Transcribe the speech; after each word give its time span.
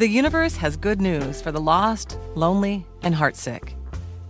The 0.00 0.08
universe 0.08 0.56
has 0.56 0.78
good 0.78 0.98
news 0.98 1.42
for 1.42 1.52
the 1.52 1.60
lost, 1.60 2.16
lonely, 2.34 2.86
and 3.02 3.14
heartsick. 3.14 3.74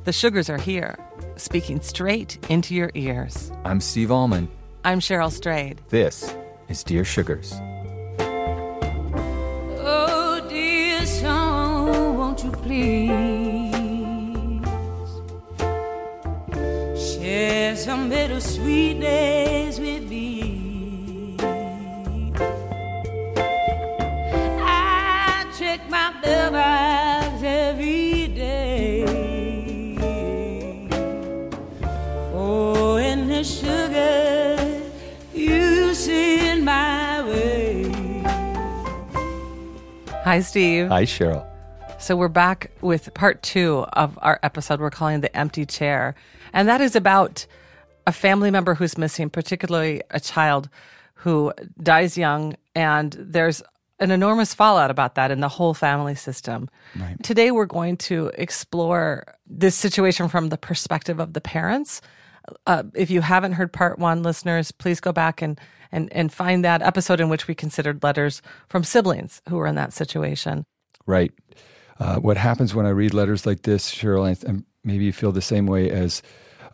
The 0.03 0.13
sugars 0.13 0.51
are 0.51 0.59
here, 0.59 0.99
speaking 1.37 1.81
straight 1.81 2.45
into 2.49 2.75
your 2.75 2.91
ears. 2.95 3.53
I'm 3.65 3.81
Steve 3.81 4.11
Almond. 4.11 4.49
I'm 4.85 4.99
Cheryl 4.99 5.31
Strayed. 5.31 5.81
This 5.89 6.35
is 6.69 6.83
Dear 6.83 7.05
Sugars. 7.05 7.55
Oh, 9.79 10.45
dear 10.51 11.07
song, 11.07 12.19
won't 12.19 12.43
you 12.43 12.51
please 12.51 13.15
share 17.01 17.77
some 17.77 18.09
bittersweet 18.09 19.05
Hi, 40.31 40.39
Steve. 40.43 40.87
Hi, 40.87 41.03
Cheryl. 41.03 41.45
So 41.99 42.15
we're 42.15 42.29
back 42.29 42.71
with 42.83 43.13
part 43.15 43.43
two 43.43 43.85
of 43.95 44.17
our 44.23 44.39
episode 44.45 44.79
we're 44.79 44.89
calling 44.89 45.23
The 45.23 45.37
Empty 45.37 45.67
Chair. 45.67 46.15
And 46.53 46.69
that 46.69 46.81
is 46.81 46.95
about 46.95 47.49
a 48.07 48.13
family 48.13 48.53
member 48.53 48.77
who's 48.77 48.97
missing, 48.97 49.29
particularly 49.29 50.03
a 50.11 50.21
child 50.21 50.69
who 51.15 51.53
dies 51.83 52.17
young. 52.17 52.55
And 52.77 53.13
there's 53.19 53.61
an 53.99 54.13
enormous 54.13 54.55
fallout 54.55 54.89
about 54.89 55.17
that 55.17 55.33
in 55.33 55.41
the 55.41 55.49
whole 55.49 55.75
family 55.75 56.15
system. 56.15 56.71
Right. 56.95 57.21
Today, 57.25 57.51
we're 57.51 57.67
going 57.67 57.97
to 57.97 58.31
explore 58.35 59.35
this 59.49 59.75
situation 59.75 60.29
from 60.29 60.51
the 60.51 60.59
perspective 60.59 61.19
of 61.19 61.33
the 61.33 61.41
parents. 61.41 62.03
Uh, 62.69 62.85
if 62.95 63.11
you 63.11 63.21
haven't 63.21 63.55
heard 63.55 63.73
part 63.73 63.99
one, 63.99 64.23
listeners, 64.23 64.71
please 64.71 65.01
go 65.01 65.11
back 65.11 65.43
and, 65.43 65.61
and, 65.93 66.13
and 66.13 66.33
find 66.33 66.65
that 66.65 66.83
episode 66.83 67.21
in 67.21 67.29
which 67.29 67.49
we 67.49 67.55
considered 67.55 68.03
letters 68.03 68.43
from 68.69 68.85
siblings 68.85 69.43
who 69.49 69.57
were 69.57 69.67
in 69.67 69.75
that 69.77 69.93
situation. 69.93 70.65
Right. 71.07 71.33
Uh, 71.99 72.17
what 72.17 72.37
happens 72.37 72.75
when 72.75 72.87
I 72.87 72.91
read 72.91 73.13
letters 73.15 73.45
like 73.47 73.63
this, 73.63 73.95
Cheryl, 73.95 74.43
and- 74.45 74.65
maybe 74.85 75.05
you 75.05 75.13
feel 75.13 75.33
the 75.33 75.43
same 75.43 75.67
way 75.67 75.91
as 75.91 76.23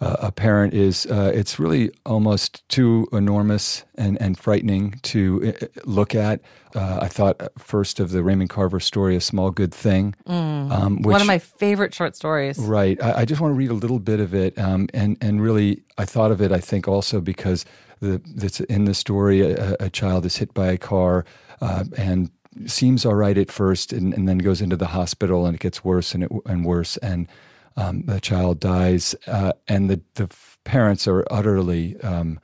uh, 0.01 0.17
a 0.21 0.31
parent, 0.31 0.75
is 0.75 1.07
uh, 1.07 1.33
it's 1.35 1.59
really 1.59 1.91
almost 2.05 2.69
too 2.69 3.09
enormous 3.13 3.83
and, 3.97 4.21
and 4.21 4.39
frightening 4.39 5.01
to 5.03 5.55
uh, 5.61 5.67
look 5.85 6.15
at. 6.15 6.43
Uh, 6.75 6.99
I 7.01 7.09
thought 7.09 7.41
first 7.59 7.99
of 7.99 8.11
the 8.11 8.23
Raymond 8.23 8.51
Carver 8.51 8.79
story, 8.79 9.17
A 9.17 9.21
Small 9.21 9.51
Good 9.51 9.75
Thing. 9.75 10.15
Um, 10.27 11.01
One 11.03 11.21
of 11.21 11.27
my 11.27 11.39
favorite 11.39 11.95
short 11.95 12.15
stories. 12.15 12.59
Right. 12.59 13.03
I, 13.03 13.21
I 13.21 13.25
just 13.25 13.41
want 13.41 13.53
to 13.53 13.57
read 13.57 13.71
a 13.71 13.75
little 13.75 13.99
bit 13.99 14.21
of 14.21 14.35
it, 14.35 14.59
um, 14.59 14.89
and 14.93 15.17
and 15.23 15.41
really, 15.41 15.83
I 15.97 16.05
thought 16.05 16.31
of 16.31 16.43
it. 16.43 16.53
I 16.53 16.61
think 16.61 16.87
also 16.87 17.21
because 17.21 17.65
the 18.01 18.21
that's 18.35 18.61
in 18.61 18.85
the 18.85 18.95
story, 18.95 19.41
a, 19.41 19.77
a 19.81 19.91
child 19.91 20.27
is 20.27 20.37
hit 20.37 20.53
by 20.55 20.69
a 20.69 20.79
car, 20.79 21.25
uh, 21.61 21.85
and 21.97 22.31
seems 22.67 23.05
all 23.05 23.15
right 23.15 23.37
at 23.37 23.51
first, 23.51 23.93
and, 23.93 24.15
and 24.15 24.29
then 24.29 24.39
goes 24.39 24.61
into 24.61 24.77
the 24.77 24.89
hospital, 24.89 25.47
and 25.47 25.55
it 25.55 25.61
gets 25.61 25.85
worse 25.85 26.15
and 26.15 26.25
it, 26.25 26.31
and 26.47 26.65
worse, 26.65 26.97
and 26.99 27.29
um, 27.77 28.03
the 28.07 28.21
child 28.21 28.61
dies, 28.61 29.15
uh, 29.27 29.53
and 29.69 29.91
the 29.91 30.01
the 30.15 30.29
parents 30.65 31.07
are 31.09 31.25
utterly. 31.31 32.01
Um, 32.01 32.41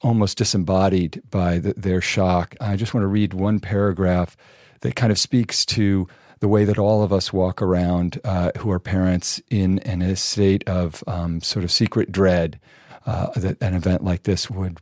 almost 0.00 0.36
disembodied 0.36 1.22
by 1.30 1.58
the, 1.58 1.72
their 1.78 2.02
shock. 2.02 2.54
I 2.60 2.76
just 2.76 2.92
want 2.92 3.04
to 3.04 3.08
read 3.08 3.32
one 3.32 3.58
paragraph 3.58 4.36
that 4.82 4.94
kind 4.96 5.10
of 5.10 5.18
speaks 5.18 5.64
to 5.64 6.06
the 6.40 6.48
way 6.48 6.66
that 6.66 6.78
all 6.78 7.02
of 7.02 7.10
us 7.10 7.32
walk 7.32 7.62
around 7.62 8.20
uh, 8.22 8.50
who 8.58 8.70
are 8.70 8.78
parents 8.78 9.40
in, 9.48 9.78
in 9.78 10.02
a 10.02 10.14
state 10.14 10.62
of 10.68 11.02
um, 11.06 11.40
sort 11.40 11.64
of 11.64 11.72
secret 11.72 12.12
dread 12.12 12.60
uh, 13.06 13.28
that 13.36 13.60
an 13.60 13.74
event 13.74 14.04
like 14.04 14.22
this 14.24 14.50
would 14.50 14.78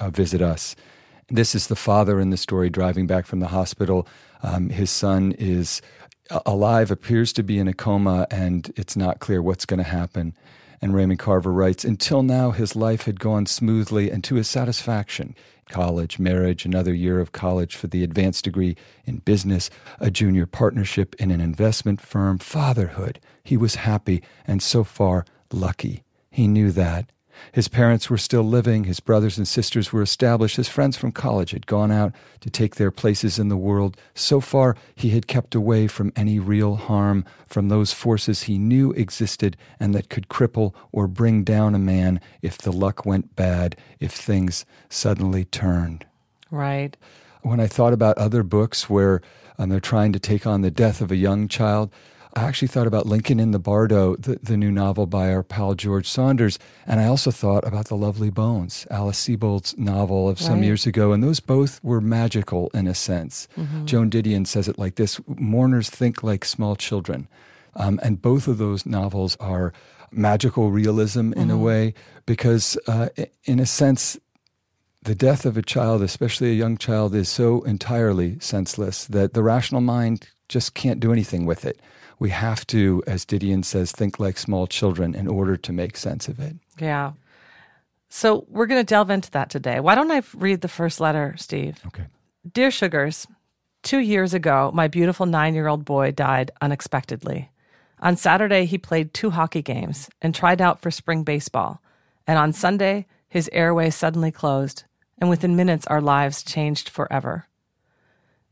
uh, 0.00 0.10
visit 0.10 0.42
us. 0.42 0.76
This 1.28 1.54
is 1.54 1.68
the 1.68 1.76
father 1.76 2.20
in 2.20 2.30
the 2.30 2.36
story 2.36 2.68
driving 2.68 3.06
back 3.06 3.26
from 3.26 3.40
the 3.40 3.48
hospital. 3.48 4.06
Um, 4.42 4.68
his 4.68 4.90
son 4.90 5.32
is 5.38 5.80
alive, 6.46 6.90
appears 6.90 7.32
to 7.34 7.42
be 7.42 7.58
in 7.58 7.68
a 7.68 7.74
coma, 7.74 8.26
and 8.30 8.72
it's 8.76 8.96
not 8.96 9.20
clear 9.20 9.42
what's 9.42 9.66
going 9.66 9.78
to 9.78 9.84
happen. 9.84 10.34
And 10.80 10.94
Raymond 10.94 11.20
Carver 11.20 11.52
writes 11.52 11.84
Until 11.84 12.22
now, 12.22 12.50
his 12.50 12.74
life 12.74 13.02
had 13.02 13.20
gone 13.20 13.46
smoothly 13.46 14.10
and 14.10 14.24
to 14.24 14.34
his 14.34 14.48
satisfaction. 14.48 15.36
College, 15.68 16.18
marriage, 16.18 16.66
another 16.66 16.92
year 16.92 17.20
of 17.20 17.32
college 17.32 17.76
for 17.76 17.86
the 17.86 18.02
advanced 18.02 18.44
degree 18.44 18.76
in 19.04 19.18
business, 19.18 19.70
a 20.00 20.10
junior 20.10 20.44
partnership 20.44 21.14
in 21.18 21.30
an 21.30 21.40
investment 21.40 22.00
firm, 22.00 22.36
fatherhood. 22.38 23.20
He 23.44 23.56
was 23.56 23.76
happy 23.76 24.22
and 24.44 24.62
so 24.62 24.82
far 24.82 25.24
lucky. 25.52 26.02
He 26.30 26.48
knew 26.48 26.72
that. 26.72 27.10
His 27.50 27.68
parents 27.68 28.08
were 28.08 28.18
still 28.18 28.42
living, 28.42 28.84
his 28.84 29.00
brothers 29.00 29.38
and 29.38 29.48
sisters 29.48 29.92
were 29.92 30.02
established, 30.02 30.56
his 30.56 30.68
friends 30.68 30.96
from 30.96 31.12
college 31.12 31.50
had 31.50 31.66
gone 31.66 31.90
out 31.90 32.12
to 32.40 32.50
take 32.50 32.76
their 32.76 32.90
places 32.90 33.38
in 33.38 33.48
the 33.48 33.56
world. 33.56 33.96
So 34.14 34.40
far, 34.40 34.76
he 34.94 35.10
had 35.10 35.26
kept 35.26 35.54
away 35.54 35.86
from 35.86 36.12
any 36.14 36.38
real 36.38 36.76
harm, 36.76 37.24
from 37.46 37.68
those 37.68 37.92
forces 37.92 38.44
he 38.44 38.58
knew 38.58 38.92
existed 38.92 39.56
and 39.80 39.94
that 39.94 40.08
could 40.08 40.28
cripple 40.28 40.74
or 40.92 41.06
bring 41.06 41.42
down 41.44 41.74
a 41.74 41.78
man 41.78 42.20
if 42.42 42.58
the 42.58 42.72
luck 42.72 43.04
went 43.04 43.34
bad, 43.36 43.76
if 44.00 44.12
things 44.12 44.64
suddenly 44.88 45.44
turned 45.44 46.04
Right. 46.50 46.96
when 47.42 47.60
I 47.60 47.66
thought 47.66 47.92
about 47.92 48.18
other 48.18 48.42
books 48.42 48.88
where 48.90 49.20
um, 49.58 49.68
they're 49.68 49.80
trying 49.80 50.12
to 50.12 50.18
take 50.18 50.46
on 50.46 50.62
the 50.62 50.70
death 50.70 51.00
of 51.00 51.10
a 51.10 51.16
young 51.16 51.48
child, 51.48 51.90
I 52.34 52.44
actually 52.44 52.68
thought 52.68 52.86
about 52.86 53.04
Lincoln 53.06 53.38
in 53.38 53.50
the 53.50 53.58
Bardo, 53.58 54.16
the, 54.16 54.38
the 54.42 54.56
new 54.56 54.70
novel 54.70 55.06
by 55.06 55.30
our 55.32 55.42
pal 55.42 55.74
George 55.74 56.08
Saunders. 56.08 56.58
And 56.86 56.98
I 56.98 57.04
also 57.04 57.30
thought 57.30 57.66
about 57.66 57.86
The 57.88 57.96
Lovely 57.96 58.30
Bones, 58.30 58.86
Alice 58.90 59.18
Sebold's 59.18 59.76
novel 59.76 60.30
of 60.30 60.40
some 60.40 60.54
Right. 60.54 60.64
years 60.64 60.86
ago. 60.86 61.12
And 61.12 61.22
those 61.22 61.40
both 61.40 61.78
were 61.84 62.00
magical 62.00 62.70
in 62.72 62.86
a 62.86 62.94
sense. 62.94 63.48
Joan 63.84 64.08
Didion 64.10 64.46
says 64.46 64.66
it 64.66 64.78
like 64.78 64.94
this 64.94 65.20
mourners 65.26 65.90
think 65.90 66.22
like 66.22 66.44
small 66.46 66.74
children. 66.74 67.28
Um, 67.74 68.00
and 68.02 68.20
both 68.22 68.48
of 68.48 68.56
those 68.56 68.86
novels 68.86 69.36
are 69.38 69.72
magical 70.10 70.70
realism 70.70 71.32
in 71.34 71.50
a 71.50 71.56
way 71.58 71.94
because, 72.26 72.78
uh, 72.86 73.08
in 73.44 73.60
a 73.60 73.66
sense, 73.66 74.18
the 75.02 75.14
death 75.14 75.44
of 75.44 75.56
a 75.56 75.62
child, 75.62 76.00
especially 76.02 76.50
a 76.50 76.54
young 76.54 76.76
child, 76.78 77.14
is 77.14 77.28
so 77.28 77.60
entirely 77.62 78.38
senseless 78.40 79.04
that 79.06 79.34
the 79.34 79.42
rational 79.42 79.80
mind 79.80 80.28
just 80.48 80.74
can't 80.74 81.00
do 81.00 81.12
anything 81.12 81.44
with 81.44 81.64
it. 81.64 81.80
We 82.22 82.30
have 82.30 82.64
to, 82.68 83.02
as 83.04 83.24
Didion 83.24 83.64
says, 83.64 83.90
think 83.90 84.20
like 84.20 84.38
small 84.38 84.68
children 84.68 85.12
in 85.12 85.26
order 85.26 85.56
to 85.56 85.72
make 85.72 85.96
sense 85.96 86.28
of 86.28 86.38
it. 86.38 86.54
Yeah. 86.78 87.14
So 88.10 88.46
we're 88.48 88.66
going 88.66 88.78
to 88.80 88.88
delve 88.88 89.10
into 89.10 89.28
that 89.32 89.50
today. 89.50 89.80
Why 89.80 89.96
don't 89.96 90.12
I 90.12 90.22
read 90.32 90.60
the 90.60 90.68
first 90.68 91.00
letter, 91.00 91.34
Steve? 91.36 91.80
Okay. 91.84 92.04
Dear 92.52 92.70
Sugars, 92.70 93.26
two 93.82 93.98
years 93.98 94.34
ago, 94.34 94.70
my 94.72 94.86
beautiful 94.86 95.26
nine 95.26 95.56
year 95.56 95.66
old 95.66 95.84
boy 95.84 96.12
died 96.12 96.52
unexpectedly. 96.60 97.50
On 97.98 98.16
Saturday, 98.16 98.66
he 98.66 98.78
played 98.78 99.12
two 99.12 99.30
hockey 99.30 99.60
games 99.60 100.08
and 100.22 100.32
tried 100.32 100.62
out 100.62 100.80
for 100.80 100.92
spring 100.92 101.24
baseball. 101.24 101.82
And 102.24 102.38
on 102.38 102.52
Sunday, 102.52 103.06
his 103.28 103.50
airway 103.52 103.90
suddenly 103.90 104.30
closed, 104.30 104.84
and 105.18 105.28
within 105.28 105.56
minutes, 105.56 105.88
our 105.88 106.00
lives 106.00 106.44
changed 106.44 106.88
forever. 106.88 107.48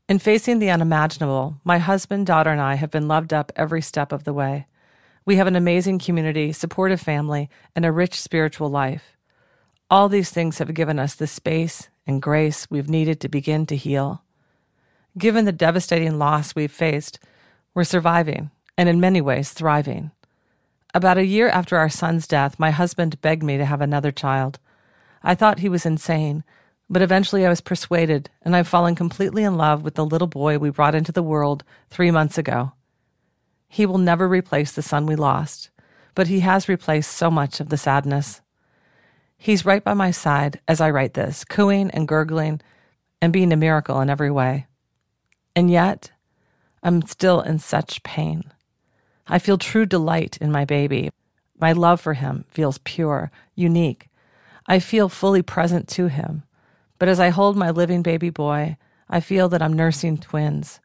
In 0.07 0.19
facing 0.19 0.59
the 0.59 0.69
unimaginable, 0.69 1.57
my 1.63 1.77
husband, 1.77 2.27
daughter, 2.27 2.49
and 2.49 2.59
I 2.59 2.75
have 2.75 2.91
been 2.91 3.07
loved 3.07 3.33
up 3.33 3.51
every 3.55 3.81
step 3.81 4.11
of 4.11 4.23
the 4.23 4.33
way. 4.33 4.67
We 5.25 5.35
have 5.37 5.47
an 5.47 5.55
amazing 5.55 5.99
community, 5.99 6.51
supportive 6.51 6.99
family, 6.99 7.49
and 7.75 7.85
a 7.85 7.91
rich 7.91 8.19
spiritual 8.19 8.69
life. 8.69 9.15
All 9.89 10.09
these 10.09 10.31
things 10.31 10.57
have 10.57 10.73
given 10.73 10.99
us 10.99 11.15
the 11.15 11.27
space 11.27 11.89
and 12.07 12.21
grace 12.21 12.69
we've 12.69 12.89
needed 12.89 13.19
to 13.21 13.29
begin 13.29 13.65
to 13.67 13.75
heal. 13.75 14.23
Given 15.17 15.45
the 15.45 15.51
devastating 15.51 16.17
loss 16.17 16.55
we've 16.55 16.71
faced, 16.71 17.19
we're 17.73 17.83
surviving 17.83 18.51
and 18.77 18.89
in 18.89 18.99
many 18.99 19.21
ways 19.21 19.51
thriving. 19.51 20.11
About 20.93 21.17
a 21.17 21.25
year 21.25 21.49
after 21.49 21.77
our 21.77 21.89
son's 21.89 22.27
death, 22.27 22.59
my 22.59 22.71
husband 22.71 23.21
begged 23.21 23.43
me 23.43 23.57
to 23.57 23.65
have 23.65 23.81
another 23.81 24.11
child. 24.11 24.59
I 25.23 25.35
thought 25.35 25.59
he 25.59 25.69
was 25.69 25.85
insane, 25.85 26.43
but 26.91 27.01
eventually 27.01 27.45
I 27.45 27.49
was 27.49 27.61
persuaded, 27.61 28.29
and 28.41 28.53
I've 28.53 28.67
fallen 28.67 28.95
completely 28.95 29.45
in 29.45 29.55
love 29.55 29.81
with 29.81 29.95
the 29.95 30.05
little 30.05 30.27
boy 30.27 30.57
we 30.57 30.69
brought 30.69 30.93
into 30.93 31.13
the 31.13 31.23
world 31.23 31.63
three 31.89 32.11
months 32.11 32.37
ago. 32.37 32.73
He 33.69 33.85
will 33.85 33.97
never 33.97 34.27
replace 34.27 34.73
the 34.73 34.81
son 34.81 35.05
we 35.05 35.15
lost, 35.15 35.69
but 36.15 36.27
he 36.27 36.41
has 36.41 36.67
replaced 36.67 37.13
so 37.13 37.31
much 37.31 37.61
of 37.61 37.69
the 37.69 37.77
sadness. 37.77 38.41
He's 39.37 39.65
right 39.65 39.81
by 39.81 39.93
my 39.93 40.11
side 40.11 40.59
as 40.67 40.81
I 40.81 40.89
write 40.89 41.13
this, 41.13 41.45
cooing 41.45 41.89
and 41.91 42.09
gurgling 42.09 42.59
and 43.21 43.31
being 43.31 43.53
a 43.53 43.57
miracle 43.57 44.01
in 44.01 44.09
every 44.09 44.29
way. 44.29 44.67
And 45.55 45.71
yet, 45.71 46.11
I'm 46.83 47.03
still 47.03 47.39
in 47.39 47.59
such 47.59 48.03
pain. 48.03 48.51
I 49.27 49.39
feel 49.39 49.57
true 49.57 49.85
delight 49.85 50.37
in 50.41 50.51
my 50.51 50.65
baby. 50.65 51.09
My 51.57 51.71
love 51.71 52.01
for 52.01 52.15
him 52.15 52.43
feels 52.49 52.79
pure, 52.79 53.31
unique. 53.55 54.09
I 54.67 54.79
feel 54.79 55.07
fully 55.07 55.41
present 55.41 55.87
to 55.89 56.07
him. 56.07 56.43
But 57.01 57.09
as 57.09 57.19
I 57.19 57.29
hold 57.29 57.57
my 57.57 57.71
living 57.71 58.03
baby 58.03 58.29
boy, 58.29 58.77
I 59.09 59.21
feel 59.21 59.49
that 59.49 59.61
I'm 59.63 59.73
nursing 59.73 60.19
twins. 60.19 60.79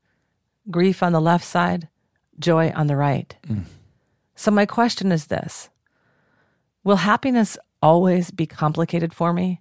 grief 0.71 1.03
on 1.03 1.13
the 1.13 1.21
left 1.21 1.45
side, 1.45 1.89
joy 2.39 2.73
on 2.75 2.87
the 2.87 2.97
right. 2.97 3.37
So, 4.35 4.51
my 4.51 4.65
question 4.65 5.13
is 5.13 5.27
this 5.27 5.69
Will 6.85 6.97
happiness 6.97 7.59
always 7.83 8.31
be 8.31 8.47
complicated 8.47 9.13
for 9.13 9.35
me? 9.35 9.61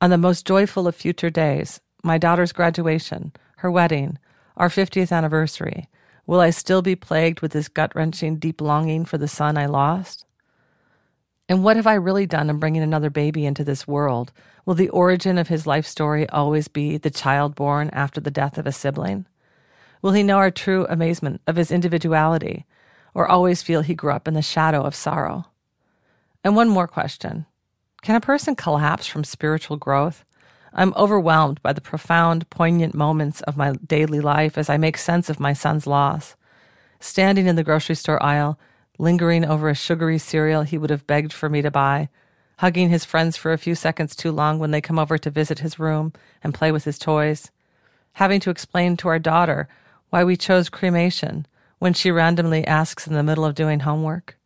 On 0.00 0.10
the 0.10 0.18
most 0.18 0.44
joyful 0.44 0.88
of 0.88 0.96
future 0.96 1.30
days, 1.30 1.80
my 2.02 2.18
daughter's 2.18 2.50
graduation, 2.50 3.32
her 3.58 3.70
wedding, 3.70 4.18
our 4.56 4.68
50th 4.68 5.12
anniversary, 5.12 5.88
will 6.26 6.40
I 6.40 6.50
still 6.50 6.82
be 6.82 6.96
plagued 6.96 7.40
with 7.40 7.52
this 7.52 7.68
gut 7.68 7.94
wrenching 7.94 8.38
deep 8.40 8.60
longing 8.60 9.04
for 9.04 9.16
the 9.16 9.28
son 9.28 9.56
I 9.56 9.66
lost? 9.66 10.24
And 11.48 11.64
what 11.64 11.76
have 11.76 11.86
I 11.86 11.94
really 11.94 12.26
done 12.26 12.50
in 12.50 12.58
bringing 12.58 12.82
another 12.82 13.08
baby 13.08 13.46
into 13.46 13.64
this 13.64 13.88
world? 13.88 14.32
Will 14.66 14.74
the 14.74 14.90
origin 14.90 15.38
of 15.38 15.48
his 15.48 15.66
life 15.66 15.86
story 15.86 16.28
always 16.28 16.68
be 16.68 16.98
the 16.98 17.10
child 17.10 17.54
born 17.54 17.88
after 17.90 18.20
the 18.20 18.30
death 18.30 18.58
of 18.58 18.66
a 18.66 18.72
sibling? 18.72 19.24
Will 20.02 20.12
he 20.12 20.22
know 20.22 20.36
our 20.36 20.50
true 20.50 20.86
amazement 20.90 21.40
of 21.46 21.56
his 21.56 21.70
individuality, 21.70 22.66
or 23.14 23.26
always 23.26 23.62
feel 23.62 23.80
he 23.80 23.94
grew 23.94 24.12
up 24.12 24.28
in 24.28 24.34
the 24.34 24.42
shadow 24.42 24.82
of 24.82 24.94
sorrow? 24.94 25.46
And 26.44 26.54
one 26.54 26.68
more 26.68 26.86
question 26.86 27.46
Can 28.02 28.14
a 28.14 28.20
person 28.20 28.54
collapse 28.54 29.06
from 29.06 29.24
spiritual 29.24 29.78
growth? 29.78 30.24
I'm 30.74 30.92
overwhelmed 30.94 31.62
by 31.62 31.72
the 31.72 31.80
profound, 31.80 32.48
poignant 32.50 32.94
moments 32.94 33.40
of 33.42 33.56
my 33.56 33.72
daily 33.72 34.20
life 34.20 34.58
as 34.58 34.68
I 34.68 34.76
make 34.76 34.98
sense 34.98 35.30
of 35.30 35.40
my 35.40 35.54
son's 35.54 35.86
loss. 35.86 36.36
Standing 37.00 37.46
in 37.46 37.56
the 37.56 37.64
grocery 37.64 37.94
store 37.94 38.22
aisle, 38.22 38.58
lingering 38.98 39.44
over 39.44 39.68
a 39.68 39.74
sugary 39.74 40.18
cereal 40.18 40.62
he 40.62 40.76
would 40.76 40.90
have 40.90 41.06
begged 41.06 41.32
for 41.32 41.48
me 41.48 41.62
to 41.62 41.70
buy, 41.70 42.08
hugging 42.58 42.90
his 42.90 43.04
friends 43.04 43.36
for 43.36 43.52
a 43.52 43.58
few 43.58 43.74
seconds 43.74 44.16
too 44.16 44.32
long 44.32 44.58
when 44.58 44.72
they 44.72 44.80
come 44.80 44.98
over 44.98 45.16
to 45.16 45.30
visit 45.30 45.60
his 45.60 45.78
room 45.78 46.12
and 46.42 46.54
play 46.54 46.72
with 46.72 46.84
his 46.84 46.98
toys, 46.98 47.50
having 48.14 48.40
to 48.40 48.50
explain 48.50 48.96
to 48.96 49.08
our 49.08 49.18
daughter 49.18 49.68
why 50.10 50.24
we 50.24 50.36
chose 50.36 50.68
cremation 50.68 51.46
when 51.78 51.94
she 51.94 52.10
randomly 52.10 52.66
asks 52.66 53.06
in 53.06 53.14
the 53.14 53.22
middle 53.22 53.44
of 53.44 53.54
doing 53.54 53.80
homework. 53.80 54.36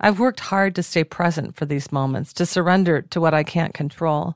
I've 0.00 0.18
worked 0.18 0.40
hard 0.40 0.74
to 0.74 0.82
stay 0.82 1.04
present 1.04 1.54
for 1.54 1.66
these 1.66 1.92
moments, 1.92 2.32
to 2.34 2.46
surrender 2.46 3.02
to 3.02 3.20
what 3.20 3.34
I 3.34 3.44
can't 3.44 3.74
control, 3.74 4.34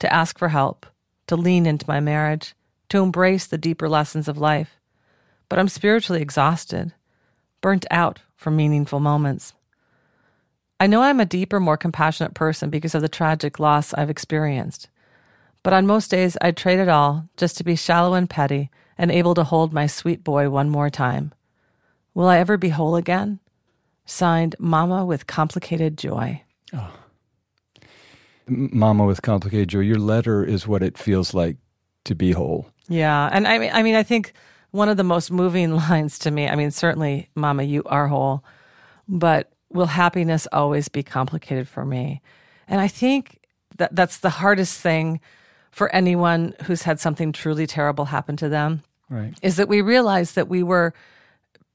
to 0.00 0.12
ask 0.12 0.38
for 0.38 0.48
help, 0.48 0.86
to 1.28 1.36
lean 1.36 1.66
into 1.66 1.88
my 1.88 2.00
marriage, 2.00 2.54
to 2.90 3.02
embrace 3.02 3.46
the 3.46 3.56
deeper 3.56 3.88
lessons 3.88 4.28
of 4.28 4.36
life. 4.36 4.76
But 5.48 5.58
I'm 5.58 5.68
spiritually 5.68 6.20
exhausted, 6.20 6.92
burnt 7.60 7.86
out 7.90 8.20
from 8.44 8.56
meaningful 8.56 9.00
moments. 9.00 9.54
I 10.78 10.86
know 10.86 11.02
I'm 11.02 11.18
a 11.18 11.24
deeper, 11.24 11.58
more 11.58 11.76
compassionate 11.76 12.34
person 12.34 12.70
because 12.70 12.94
of 12.94 13.02
the 13.02 13.08
tragic 13.08 13.58
loss 13.58 13.94
I've 13.94 14.10
experienced. 14.10 14.88
But 15.62 15.72
on 15.72 15.86
most 15.86 16.10
days, 16.10 16.36
I'd 16.42 16.56
trade 16.56 16.78
it 16.78 16.90
all 16.90 17.26
just 17.38 17.56
to 17.56 17.64
be 17.64 17.74
shallow 17.74 18.12
and 18.14 18.28
petty 18.28 18.70
and 18.98 19.10
able 19.10 19.34
to 19.34 19.44
hold 19.44 19.72
my 19.72 19.86
sweet 19.86 20.22
boy 20.22 20.50
one 20.50 20.68
more 20.68 20.90
time. 20.90 21.32
Will 22.12 22.28
I 22.28 22.38
ever 22.38 22.56
be 22.58 22.68
whole 22.68 22.96
again? 22.96 23.40
Signed, 24.04 24.54
Mama 24.58 25.06
with 25.06 25.26
Complicated 25.26 25.96
Joy. 25.96 26.42
Oh. 26.74 26.92
Mama 28.46 29.06
with 29.06 29.22
complicated 29.22 29.70
joy. 29.70 29.80
Your 29.80 29.98
letter 29.98 30.44
is 30.44 30.68
what 30.68 30.82
it 30.82 30.98
feels 30.98 31.32
like 31.32 31.56
to 32.04 32.14
be 32.14 32.32
whole. 32.32 32.68
Yeah, 32.88 33.30
and 33.32 33.48
I 33.48 33.58
mean, 33.58 33.70
I 33.72 33.82
mean, 33.82 33.94
I 33.94 34.02
think 34.02 34.34
one 34.74 34.88
of 34.88 34.96
the 34.96 35.04
most 35.04 35.30
moving 35.30 35.76
lines 35.88 36.18
to 36.18 36.30
me. 36.32 36.48
I 36.48 36.56
mean, 36.56 36.72
certainly, 36.72 37.28
Mama, 37.36 37.62
you 37.62 37.84
are 37.86 38.08
whole, 38.08 38.42
but 39.08 39.52
will 39.70 39.86
happiness 39.86 40.48
always 40.50 40.88
be 40.88 41.02
complicated 41.04 41.68
for 41.68 41.84
me? 41.84 42.20
And 42.66 42.80
I 42.80 42.88
think 42.88 43.38
that 43.76 43.94
that's 43.94 44.18
the 44.18 44.30
hardest 44.30 44.80
thing 44.80 45.20
for 45.70 45.94
anyone 45.94 46.54
who's 46.64 46.82
had 46.82 46.98
something 46.98 47.32
truly 47.32 47.66
terrible 47.68 48.06
happen 48.06 48.36
to 48.38 48.48
them. 48.48 48.82
Right. 49.08 49.32
Is 49.42 49.56
that 49.56 49.68
we 49.68 49.80
realize 49.80 50.32
that 50.32 50.48
we 50.48 50.62
were 50.64 50.92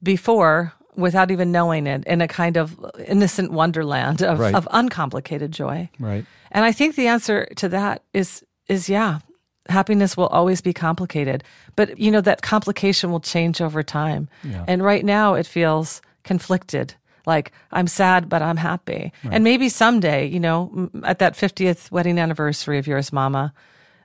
before 0.02 0.72
without 0.96 1.30
even 1.30 1.52
knowing 1.52 1.86
it 1.86 2.04
in 2.04 2.20
a 2.20 2.28
kind 2.28 2.56
of 2.58 2.78
innocent 3.06 3.50
wonderland 3.52 4.22
of, 4.22 4.38
Right. 4.38 4.54
of 4.54 4.68
uncomplicated 4.72 5.52
joy. 5.52 5.88
Right. 5.98 6.26
And 6.50 6.64
I 6.66 6.72
think 6.72 6.96
the 6.96 7.06
answer 7.06 7.46
to 7.56 7.68
that 7.70 8.02
is 8.12 8.44
is 8.68 8.88
yeah, 8.88 9.20
happiness 9.68 10.16
will 10.16 10.26
always 10.28 10.60
be 10.60 10.72
complicated, 10.72 11.44
but 11.76 11.98
you 11.98 12.10
know 12.10 12.20
that 12.20 12.42
complication 12.42 13.10
will 13.10 13.20
change 13.20 13.60
over 13.60 13.82
time. 13.82 14.28
Yeah. 14.42 14.64
And 14.66 14.82
right 14.82 15.04
now 15.04 15.34
it 15.34 15.46
feels 15.46 16.02
conflicted. 16.24 16.94
Like 17.26 17.52
I'm 17.70 17.86
sad 17.86 18.28
but 18.28 18.42
I'm 18.42 18.56
happy. 18.56 19.12
And 19.30 19.44
maybe 19.44 19.68
someday, 19.68 20.26
you 20.26 20.40
know, 20.40 20.90
at 21.04 21.18
that 21.18 21.34
50th 21.34 21.90
wedding 21.90 22.18
anniversary 22.18 22.78
of 22.78 22.86
yours 22.86 23.12
mama, 23.12 23.52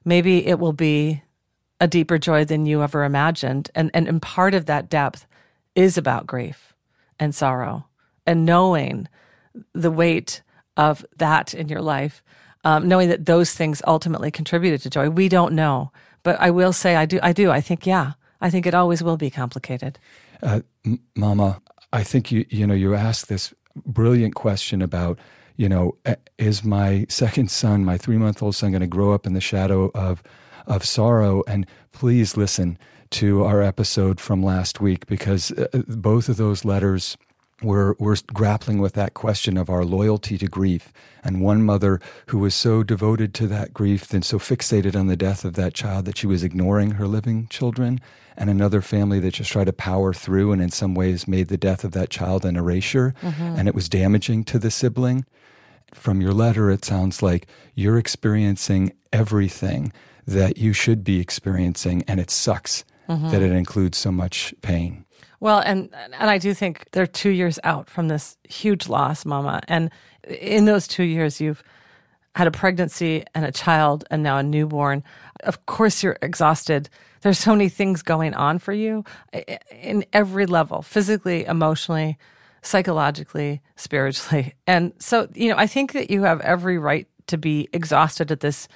maybe 0.04 0.46
it 0.46 0.60
will 0.60 0.74
be 0.74 1.24
a 1.80 1.88
deeper 1.88 2.18
joy 2.18 2.46
than 2.46 2.66
you 2.66 2.84
ever 2.84 3.04
imagined. 3.04 3.72
And 3.74 3.90
and, 3.94 4.08
and 4.08 4.22
part 4.22 4.54
of 4.54 4.66
that 4.66 4.90
depth 4.90 5.26
is 5.76 5.98
about 5.98 6.28
grief 6.28 6.74
and 7.20 7.34
sorrow 7.34 7.86
and 8.26 8.46
knowing 8.46 9.08
the 9.74 9.92
weight 9.92 10.42
of 10.78 11.06
that 11.18 11.54
in 11.54 11.70
your 11.70 11.82
life, 11.82 12.24
um, 12.66 12.88
knowing 12.88 13.08
that 13.10 13.26
those 13.26 13.54
things 13.54 13.82
ultimately 13.88 14.32
contributed 14.32 14.82
to 14.82 14.90
joy. 14.90 15.10
We 15.10 15.30
don't 15.30 15.54
know, 15.54 15.92
but 16.24 16.38
I 16.42 16.50
will 16.50 16.74
say 16.74 16.96
I 16.96 17.06
do. 17.06 17.20
I 17.24 17.32
do. 17.32 17.52
I 17.52 17.62
think 17.62 17.86
yeah. 17.86 18.14
I 18.42 18.50
think 18.50 18.66
it 18.66 18.74
always 18.74 19.02
will 19.02 19.18
be 19.18 19.30
complicated. 19.30 19.98
Uh, 20.44 20.60
M- 20.86 21.00
Mama, 21.16 21.62
I 21.94 22.04
think 22.04 22.32
you 22.32 22.46
you 22.50 22.68
know 22.68 22.74
you 22.74 22.94
asked 22.96 23.30
this 23.30 23.54
brilliant 23.86 24.36
question 24.36 24.82
about 24.82 25.20
you 25.56 25.70
know 25.70 25.96
uh, 26.06 26.16
is 26.38 26.64
my 26.64 27.06
second 27.08 27.50
son, 27.52 27.86
my 27.86 27.98
three 27.98 28.18
month 28.18 28.42
old 28.44 28.56
son, 28.56 28.72
going 28.72 28.82
to 28.82 28.88
grow 28.88 29.14
up 29.14 29.26
in 29.26 29.34
the 29.34 29.42
shadow 29.42 29.92
of 29.94 30.22
of 30.68 30.84
sorrow? 30.84 31.44
And 31.48 31.68
please 31.92 32.36
listen 32.36 32.78
to 33.12 33.44
our 33.44 33.62
episode 33.62 34.20
from 34.20 34.42
last 34.42 34.82
week 34.82 35.06
because 35.06 35.52
uh, 35.52 35.68
both 35.88 36.28
of 36.28 36.38
those 36.38 36.66
letters 36.66 37.16
were 37.62 37.96
were 38.00 38.18
grappling 38.34 38.80
with 38.80 38.94
that 38.94 39.14
question 39.14 39.58
of 39.58 39.70
our 39.70 39.86
loyalty 39.86 40.38
to 40.38 40.48
grief. 40.48 40.92
And 41.24 41.42
one 41.42 41.64
mother 41.64 42.00
who 42.28 42.40
was 42.40 42.54
so 42.54 42.84
devoted 42.84 43.34
to 43.36 43.48
that 43.48 43.74
grief 43.74 44.14
and 44.14 44.24
so 44.24 44.38
fixated 44.38 44.96
on 44.96 45.08
the 45.08 45.18
death 45.18 45.44
of 45.44 45.54
that 45.54 45.74
child 45.74 46.06
that 46.06 46.18
she 46.18 46.28
was 46.28 46.44
ignoring 46.44 46.92
her 46.92 47.08
living 47.08 47.48
children, 47.48 48.00
and 48.38 48.50
another 48.50 48.82
family 48.82 49.20
that 49.22 49.36
just 49.36 49.52
tried 49.52 49.66
to 49.66 49.74
power 49.74 50.14
through 50.14 50.52
and 50.52 50.62
in 50.62 50.70
some 50.70 50.94
ways 50.94 51.28
made 51.28 51.48
the 51.48 51.58
death 51.58 51.84
of 51.84 51.94
that 51.94 52.10
child 52.10 52.46
an 52.46 52.56
erasure, 52.56 53.16
mm-hmm. 53.22 53.42
and 53.42 53.68
it 53.68 53.76
was 53.76 53.90
damaging 53.90 54.44
to 54.44 54.60
the 54.60 54.70
sibling. 54.70 55.26
From 55.94 56.22
your 56.22 56.34
letter, 56.34 56.70
it 56.70 56.84
sounds 56.84 57.24
like 57.24 57.48
you're 57.74 57.98
experiencing 57.98 58.92
everything 59.14 59.94
that 60.28 60.58
you 60.58 60.74
should 60.74 61.04
be 61.04 61.20
experiencing, 61.20 62.04
and 62.08 62.20
it 62.20 62.30
sucks 62.30 62.84
mm-hmm. 63.08 63.30
that 63.30 63.42
it 63.42 63.52
includes 63.52 63.98
so 63.98 64.12
much 64.12 64.54
pain. 64.62 65.05
Well, 65.46 65.60
and 65.60 65.94
and 66.20 66.32
I 66.32 66.40
do 66.40 66.56
think 66.56 66.88
they're 66.92 67.06
two 67.06 67.30
years 67.30 67.60
out 67.64 67.88
from 67.88 68.08
this 68.08 68.36
huge 68.50 68.90
loss, 68.90 69.26
Mama. 69.26 69.62
And 69.68 69.92
in 70.28 70.66
those 70.66 70.88
two 70.88 71.04
years, 71.04 71.40
you've 71.40 71.62
had 72.34 72.48
a 72.48 72.52
pregnancy 72.52 73.24
and 73.36 73.46
a 73.46 73.52
child, 73.52 74.06
and 74.10 74.24
now 74.24 74.40
a 74.40 74.44
newborn. 74.44 75.04
Of 75.44 75.68
course, 75.68 76.02
you're 76.02 76.18
exhausted. 76.24 76.90
There's 77.22 77.38
so 77.38 77.52
many 77.52 77.70
things 77.70 78.02
going 78.02 78.34
on 78.34 78.58
for 78.58 78.74
you 78.74 79.04
in 79.72 80.04
every 80.14 80.48
level, 80.48 80.82
physically, 80.82 81.46
emotionally, 81.46 82.18
psychologically, 82.64 83.62
spiritually. 83.76 84.56
And 84.66 84.94
so, 84.98 85.28
you 85.36 85.50
know, 85.50 85.58
I 85.60 85.68
think 85.68 85.92
that 85.92 86.10
you 86.10 86.24
have 86.24 86.42
every 86.42 86.80
right 86.80 87.08
to 87.28 87.38
be 87.38 87.70
exhausted 87.72 88.32
at 88.32 88.40
this 88.40 88.68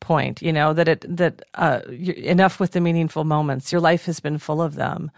point. 0.00 0.42
You 0.42 0.52
know 0.52 0.72
that 0.72 0.88
it 0.88 1.04
that 1.16 1.42
uh, 1.54 1.82
enough 1.88 2.58
with 2.58 2.72
the 2.72 2.80
meaningful 2.80 3.22
moments. 3.22 3.70
Your 3.70 3.80
life 3.80 4.06
has 4.06 4.18
been 4.18 4.38
full 4.38 4.60
of 4.60 4.74
them. 4.74 5.12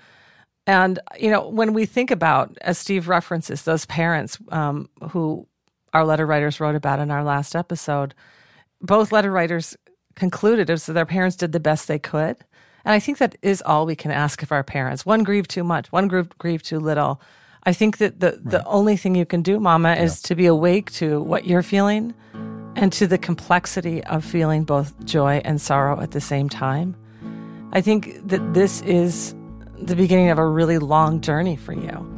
And, 0.69 0.99
you 1.19 1.31
know, 1.31 1.49
when 1.49 1.73
we 1.73 1.87
think 1.87 2.11
about, 2.11 2.57
as 2.61 2.77
Steve 2.77 3.09
references, 3.09 3.63
those 3.63 3.87
parents 3.87 4.37
um, 4.51 4.91
who 5.11 5.47
our 5.95 6.05
letter 6.05 6.27
writers 6.27 6.61
wrote 6.61 6.75
about 6.75 7.01
in 7.01 7.11
our 7.11 7.25
last 7.25 7.57
episode, 7.57 8.15
both 8.83 9.11
letter 9.11 9.31
writers 9.31 9.79
concluded 10.15 10.69
is 10.69 10.85
that 10.85 10.93
their 10.93 11.07
parents 11.07 11.37
did 11.37 11.53
the 11.53 11.59
best 11.59 11.89
they 11.89 11.99
could. 11.99 12.37
And 12.85 12.93
I 12.93 13.01
think 13.01 13.17
that 13.17 13.35
is 13.41 13.63
all 13.63 13.87
we 13.87 13.97
can 13.97 14.11
ask 14.11 14.43
of 14.43 14.53
our 14.53 14.63
parents. 14.63 15.07
One 15.07 15.23
grieved 15.23 15.49
too 15.49 15.65
much, 15.65 15.91
one 15.91 16.07
grieved, 16.07 16.37
grieved 16.37 16.67
too 16.67 16.81
little. 16.81 17.19
I 17.63 17.73
think 17.73 17.97
that 17.97 18.21
the, 18.21 18.39
the 18.45 18.63
only 18.67 18.99
thing 18.99 19.15
you 19.15 19.25
can 19.25 19.41
do, 19.41 19.59
Mama, 19.59 19.95
is 19.95 20.21
to 20.23 20.35
be 20.35 20.45
awake 20.45 20.93
to 20.93 21.23
what 21.23 21.47
you're 21.47 21.63
feeling 21.63 22.13
and 22.77 22.93
to 22.93 23.07
the 23.07 23.17
complexity 23.17 24.05
of 24.05 24.23
feeling 24.23 24.65
both 24.65 25.03
joy 25.07 25.41
and 25.47 25.63
sorrow 25.63 25.99
at 26.03 26.11
the 26.11 26.21
same 26.21 26.51
time. 26.51 26.95
I 27.73 27.81
think 27.81 28.29
that 28.29 28.53
this 28.53 28.83
is 28.83 29.35
the 29.81 29.97
beginning 29.97 30.31
of 30.31 30.39
a 30.39 30.47
really 30.47 30.79
long 30.79 31.21
journey 31.21 31.57
for 31.57 31.73
you. 31.73 32.18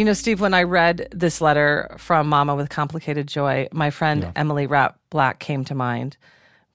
You 0.00 0.06
know, 0.06 0.14
Steve, 0.14 0.40
when 0.40 0.54
I 0.54 0.62
read 0.62 1.08
this 1.10 1.42
letter 1.42 1.94
from 1.98 2.26
Mama 2.26 2.54
with 2.56 2.70
Complicated 2.70 3.26
Joy, 3.26 3.68
my 3.70 3.90
friend 3.90 4.22
Yeah. 4.22 4.32
Emily 4.34 4.66
Rapp 4.66 4.98
Black 5.10 5.40
came 5.40 5.62
to 5.66 5.74
mind 5.74 6.16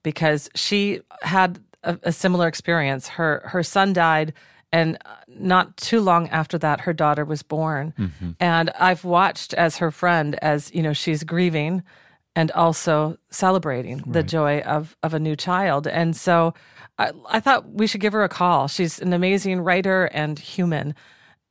because 0.04 0.48
she 0.54 1.00
had 1.22 1.58
a, 1.82 1.98
a 2.04 2.12
similar 2.12 2.46
experience. 2.46 3.08
Her 3.08 3.42
her 3.46 3.64
son 3.64 3.92
died, 3.92 4.32
and 4.70 4.96
uh, 5.04 5.16
not 5.26 5.76
too 5.76 6.00
long 6.00 6.28
after 6.28 6.56
that, 6.58 6.82
her 6.82 6.92
daughter 6.92 7.24
was 7.24 7.42
born. 7.42 7.94
And 8.38 8.70
I've 8.78 9.04
watched 9.04 9.54
as 9.54 9.78
her 9.78 9.90
friend, 9.90 10.38
as 10.40 10.72
you 10.72 10.80
know, 10.80 10.92
she's 10.92 11.24
grieving 11.24 11.82
and 12.36 12.52
also 12.52 13.16
celebrating 13.30 14.04
the 14.06 14.22
joy 14.22 14.60
of 14.60 14.96
of 15.02 15.14
a 15.14 15.18
new 15.18 15.34
child. 15.34 15.88
And 15.88 16.14
so, 16.14 16.54
I, 16.96 17.10
I 17.28 17.40
thought 17.40 17.68
we 17.68 17.88
should 17.88 18.00
give 18.00 18.12
her 18.12 18.22
a 18.22 18.28
call. 18.28 18.68
She's 18.68 19.00
an 19.00 19.12
amazing 19.12 19.62
writer 19.62 20.04
and 20.12 20.38
human. 20.38 20.94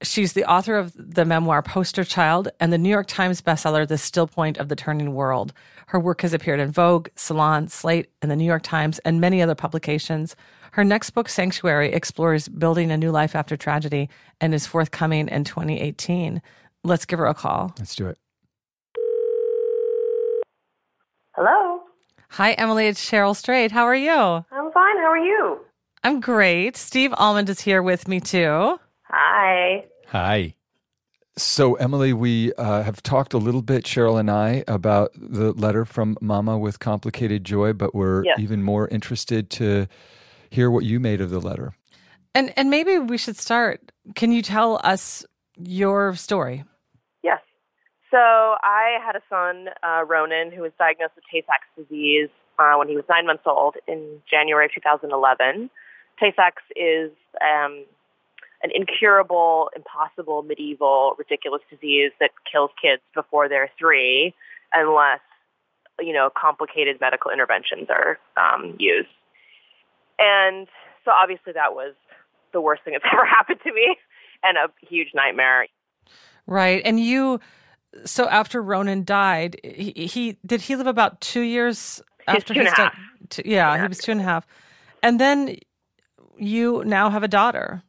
She's 0.03 0.33
the 0.33 0.43
author 0.43 0.75
of 0.75 0.93
the 0.95 1.23
memoir 1.23 1.61
Poster 1.61 2.03
Child 2.03 2.49
and 2.59 2.73
the 2.73 2.77
New 2.77 2.89
York 2.89 3.07
Times 3.07 3.41
bestseller 3.41 3.87
The 3.87 3.97
Still 3.97 4.27
Point 4.27 4.57
of 4.57 4.67
the 4.67 4.75
Turning 4.75 5.13
World. 5.13 5.53
Her 5.87 5.99
work 5.99 6.21
has 6.21 6.33
appeared 6.33 6.59
in 6.59 6.69
Vogue, 6.71 7.07
Salon, 7.15 7.69
Slate, 7.69 8.09
and 8.21 8.29
the 8.29 8.35
New 8.35 8.45
York 8.45 8.63
Times, 8.63 8.99
and 8.99 9.21
many 9.21 9.41
other 9.41 9.55
publications. 9.55 10.35
Her 10.73 10.83
next 10.83 11.11
book, 11.11 11.29
Sanctuary, 11.29 11.93
explores 11.93 12.49
building 12.49 12.91
a 12.91 12.97
new 12.97 13.09
life 13.09 13.35
after 13.35 13.55
tragedy 13.55 14.09
and 14.41 14.53
is 14.53 14.67
forthcoming 14.67 15.29
in 15.29 15.45
2018. 15.45 16.41
Let's 16.83 17.05
give 17.05 17.19
her 17.19 17.25
a 17.25 17.33
call. 17.33 17.73
Let's 17.79 17.95
do 17.95 18.07
it. 18.07 18.17
Hello. 21.35 21.81
Hi, 22.31 22.51
Emily. 22.53 22.87
It's 22.87 23.09
Cheryl 23.09 23.35
Strayed. 23.35 23.71
How 23.71 23.85
are 23.85 23.95
you? 23.95 24.11
I'm 24.11 24.71
fine. 24.73 24.97
How 24.97 25.09
are 25.09 25.17
you? 25.17 25.59
I'm 26.03 26.19
great. 26.19 26.75
Steve 26.75 27.13
Almond 27.17 27.49
is 27.49 27.61
here 27.61 27.81
with 27.81 28.09
me 28.09 28.19
too. 28.19 28.77
Hi. 29.17 29.85
Hi. 30.07 30.55
So, 31.37 31.75
Emily, 31.75 32.11
we 32.11 32.51
uh, 32.55 32.83
have 32.83 33.01
talked 33.01 33.33
a 33.33 33.37
little 33.37 33.61
bit, 33.61 33.85
Cheryl 33.85 34.19
and 34.19 34.29
I, 34.29 34.65
about 34.67 35.11
the 35.15 35.53
letter 35.53 35.85
from 35.85 36.17
Mama 36.19 36.57
with 36.57 36.79
Complicated 36.79 37.45
Joy, 37.45 37.71
but 37.71 37.95
we're 37.95 38.25
Yes. 38.25 38.39
even 38.39 38.61
more 38.61 38.89
interested 38.89 39.49
to 39.51 39.87
hear 40.49 40.69
what 40.69 40.83
you 40.83 40.99
made 40.99 41.21
of 41.21 41.29
the 41.29 41.39
letter. 41.39 41.73
And 42.33 42.51
and 42.57 42.69
maybe 42.69 42.99
we 42.99 43.17
should 43.17 43.37
start. 43.37 43.93
Can 44.15 44.33
you 44.33 44.41
tell 44.41 44.81
us 44.83 45.25
your 45.57 46.13
story? 46.15 46.65
Yes. 47.23 47.39
So 48.11 48.17
I 48.17 48.97
had 49.05 49.15
a 49.15 49.21
son, 49.29 49.69
uh, 49.81 50.03
Ronan, 50.03 50.51
who 50.51 50.61
was 50.61 50.73
diagnosed 50.77 51.13
with 51.15 51.23
Tay-Sachs 51.31 51.67
disease 51.77 52.27
uh, 52.59 52.73
when 52.75 52.89
he 52.89 52.97
was 52.97 53.05
nine 53.09 53.25
months 53.25 53.43
old 53.45 53.75
in 53.87 54.21
January 54.29 54.65
of 54.65 54.73
2011. 54.73 55.69
Tay-Sachs 56.19 56.63
is 56.75 57.11
um, 57.41 57.85
an 58.65 58.71
incurable, 58.73 59.69
impossible, 59.75 60.41
medieval, 60.41 61.13
ridiculous 61.19 61.61
disease 61.69 62.11
that 62.19 62.31
kills 62.51 62.71
kids 62.81 63.01
before 63.13 63.47
they're 63.47 63.69
three, 63.77 64.33
unless 64.73 65.19
you 65.99 66.11
know 66.11 66.29
complicated 66.35 66.99
medical 66.99 67.29
interventions 67.31 67.87
are 67.89 68.17
um, 68.37 68.75
used. 68.79 69.07
And 70.17 70.67
so 71.03 71.11
obviously 71.11 71.53
that 71.53 71.75
was 71.75 71.93
the 72.53 72.59
worst 72.61 72.83
thing 72.83 72.93
that's 72.93 73.05
ever 73.13 73.25
happened 73.25 73.59
to 73.63 73.71
me, 73.71 73.95
and 74.43 74.57
a 74.57 74.67
huge 74.85 75.09
nightmare. 75.13 75.67
Right. 76.47 76.81
And 76.83 76.99
you 76.99 77.39
so 78.03 78.27
after 78.27 78.61
Ronan 78.61 79.03
died, 79.03 79.57
he, 79.63 79.91
he 80.07 80.37
did 80.45 80.61
he 80.61 80.75
live 80.75 80.87
about 80.87 81.21
2 81.21 81.41
years 81.41 82.01
He's 82.27 82.37
after 82.37 82.53
two 82.53 82.59
and 82.61 82.67
his 82.67 82.73
a 82.73 82.81
half. 82.81 82.91
death? 82.93 83.01
Two- 83.29 83.41
yeah, 83.45 83.79
he 83.79 83.87
was 83.87 83.99
two 83.99 84.11
and 84.11 84.21
a 84.21 84.23
half. 84.23 84.47
And 85.03 85.19
then 85.19 85.57
you 86.37 86.83
now 86.85 87.09
have 87.09 87.23
a 87.23 87.27
daughter. 87.27 87.83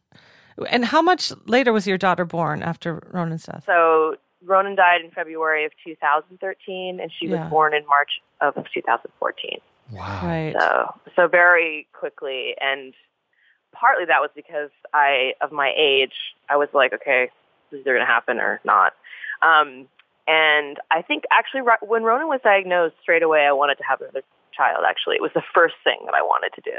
And 0.71 0.85
how 0.85 1.03
much 1.03 1.33
later 1.47 1.73
was 1.73 1.87
your 1.87 1.99
daughter 1.99 2.25
born 2.25 2.63
after 2.63 3.03
Ronan's 3.13 3.45
death? 3.45 3.65
So 3.67 4.17
Ronan 4.45 4.75
died 4.77 5.01
in 5.03 5.11
February 5.11 5.65
of 5.65 5.73
2013, 5.85 7.01
and 7.01 7.11
she 7.13 7.27
Yeah. 7.27 7.43
was 7.43 7.51
born 7.51 7.75
in 7.75 7.87
March 7.87 8.21
of 8.41 8.55
2014. 8.73 9.61
Wow. 9.93 10.21
Right. 10.25 10.55
So 10.59 10.95
so 11.15 11.29
very 11.29 11.87
quickly, 11.93 12.55
and 12.61 12.93
partly 13.73 14.05
that 14.07 14.21
was 14.21 14.31
because 14.35 14.71
I 14.95 15.35
of 15.41 15.53
my 15.53 15.73
age, 15.77 16.15
I 16.49 16.57
was 16.57 16.69
like, 16.73 16.93
okay, 16.93 17.31
this 17.71 17.79
is 17.81 17.87
either 17.87 17.95
going 17.95 18.07
to 18.07 18.13
happen 18.13 18.39
or 18.39 18.61
not. 18.65 18.95
Um, 19.43 19.87
and 20.27 20.81
I 20.91 21.03
think 21.03 21.25
actually 21.31 21.61
ri- 21.61 21.77
when 21.83 22.03
Ronan 22.03 22.27
was 22.29 22.41
diagnosed, 22.43 22.97
straight 23.01 23.23
away 23.23 23.47
I 23.47 23.53
wanted 23.53 23.77
to 23.79 23.85
have 23.85 24.01
another 24.01 24.23
child. 24.53 24.85
Actually, 24.89 25.17
it 25.17 25.23
was 25.23 25.31
the 25.35 25.43
first 25.55 25.75
thing 25.85 25.99
that 26.07 26.15
I 26.15 26.23
wanted 26.23 26.53
to 26.55 26.61
do. 26.63 26.79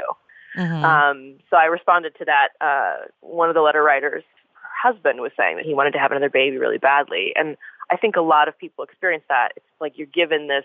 Mhm. 0.56 0.82
Um, 0.82 1.38
so 1.50 1.56
I 1.56 1.66
responded 1.66 2.14
to 2.18 2.24
that. 2.24 2.48
Uh, 2.60 3.06
one 3.20 3.48
of 3.48 3.54
the 3.54 3.60
letter 3.60 3.82
writers, 3.82 4.24
her 4.54 4.90
husband, 4.92 5.20
was 5.20 5.32
saying 5.36 5.56
that 5.56 5.64
he 5.66 5.74
wanted 5.74 5.92
to 5.92 5.98
have 5.98 6.10
another 6.10 6.30
baby 6.30 6.56
really 6.58 6.78
badly, 6.78 7.32
and 7.36 7.56
I 7.90 7.96
think 7.96 8.16
a 8.16 8.20
lot 8.22 8.48
of 8.48 8.58
people 8.58 8.84
experience 8.84 9.24
that. 9.28 9.52
It's 9.56 9.66
like 9.80 9.96
you're 9.98 10.06
given 10.06 10.48
this 10.48 10.64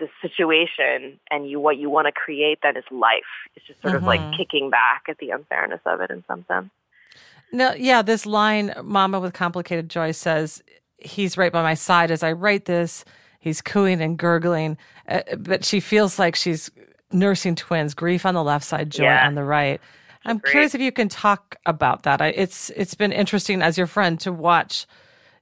this 0.00 0.10
situation, 0.20 1.20
and 1.30 1.48
you 1.48 1.60
what 1.60 1.76
you 1.76 1.88
want 1.88 2.06
to 2.08 2.12
create 2.12 2.58
then 2.62 2.76
is 2.76 2.84
life. 2.90 3.22
It's 3.54 3.64
just 3.66 3.80
sort 3.82 3.94
of 3.94 4.02
like 4.02 4.20
Mhm. 4.20 4.36
kicking 4.36 4.68
back 4.70 5.04
at 5.08 5.18
the 5.18 5.30
unfairness 5.30 5.80
of 5.86 6.00
it 6.00 6.10
in 6.10 6.24
some 6.26 6.44
sense. 6.46 6.70
No, 7.52 7.72
yeah, 7.74 8.02
this 8.02 8.26
line, 8.26 8.74
Mama 8.82 9.20
with 9.20 9.32
Complicated 9.34 9.88
Joy 9.88 10.10
says, 10.10 10.62
He's 10.98 11.36
right 11.36 11.52
by 11.52 11.62
my 11.62 11.74
side 11.74 12.10
as 12.10 12.22
I 12.24 12.32
write 12.32 12.64
this. 12.64 13.04
He's 13.38 13.60
cooing 13.60 14.00
and 14.00 14.18
gurgling, 14.18 14.78
uh, 15.08 15.20
but 15.38 15.64
she 15.64 15.78
feels 15.78 16.18
like 16.18 16.34
she's 16.34 16.70
nursing 17.14 17.54
twins, 17.54 17.94
grief 17.94 18.26
on 18.26 18.34
the 18.34 18.42
left 18.44 18.64
side, 18.64 18.90
joy 18.90 19.04
Yeah. 19.04 19.26
on 19.26 19.34
the 19.34 19.44
right. 19.44 19.80
I'm 20.26 20.36
Agreed. 20.38 20.50
curious 20.50 20.74
if 20.74 20.80
you 20.80 20.92
can 20.92 21.08
talk 21.08 21.56
about 21.66 22.02
that. 22.04 22.20
I, 22.20 22.28
it's 22.28 22.70
it's 22.70 22.94
been 22.94 23.12
interesting 23.12 23.62
as 23.62 23.76
your 23.78 23.86
friend 23.86 24.18
to 24.20 24.32
watch, 24.32 24.86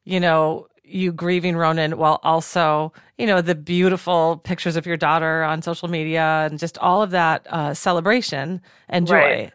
you 0.05 0.19
know, 0.21 0.67
you 0.85 1.13
grieving 1.13 1.57
Ronan 1.57 1.97
while 1.97 2.21
also, 2.25 2.93
you 3.17 3.27
know, 3.27 3.41
the 3.41 3.55
beautiful 3.55 4.39
pictures 4.45 4.77
of 4.77 4.85
your 4.85 4.97
daughter 4.97 5.43
on 5.45 5.63
social 5.63 5.89
media 5.89 6.47
and 6.51 6.59
just 6.59 6.77
all 6.79 7.01
of 7.03 7.11
that 7.13 7.47
uh, 7.49 7.73
celebration 7.75 8.61
and 8.89 9.07
joy. 9.07 9.15
Right. 9.15 9.53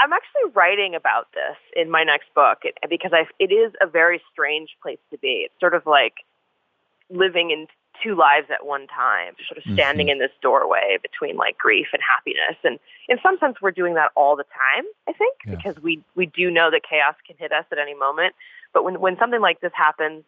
I'm 0.00 0.12
actually 0.14 0.50
writing 0.54 0.94
about 0.94 1.26
this 1.34 1.56
in 1.76 1.90
my 1.90 2.02
next 2.02 2.32
book 2.34 2.60
because 2.88 3.10
I, 3.12 3.24
it 3.38 3.52
is 3.52 3.72
a 3.82 3.86
very 3.86 4.20
strange 4.32 4.70
place 4.82 4.98
to 5.10 5.18
be. 5.18 5.42
It's 5.44 5.54
sort 5.60 5.74
of 5.74 5.84
like 5.84 6.14
living 7.10 7.50
in 7.50 7.66
two 8.02 8.14
lives 8.14 8.46
at 8.50 8.64
one 8.66 8.86
time, 8.86 9.34
sort 9.48 9.58
of 9.58 9.72
standing 9.74 10.08
in 10.08 10.18
this 10.18 10.30
doorway 10.42 10.98
between 11.02 11.36
like 11.36 11.58
grief 11.58 11.88
and 11.92 12.02
happiness. 12.02 12.56
And 12.64 12.78
in 13.08 13.18
some 13.22 13.38
sense, 13.38 13.56
we're 13.60 13.70
doing 13.70 13.94
that 13.94 14.10
all 14.16 14.36
the 14.36 14.44
time, 14.44 14.84
I 15.08 15.12
think, 15.12 15.34
Yeah. 15.46 15.54
because 15.56 15.82
we, 15.82 16.02
we 16.14 16.26
do 16.26 16.50
know 16.50 16.70
that 16.70 16.82
chaos 16.88 17.14
can 17.26 17.36
hit 17.38 17.52
us 17.52 17.64
at 17.72 17.78
any 17.78 17.94
moment. 17.94 18.34
But 18.72 18.84
when, 18.84 19.00
when 19.00 19.18
something 19.18 19.40
like 19.40 19.60
this 19.60 19.72
happens 19.74 20.24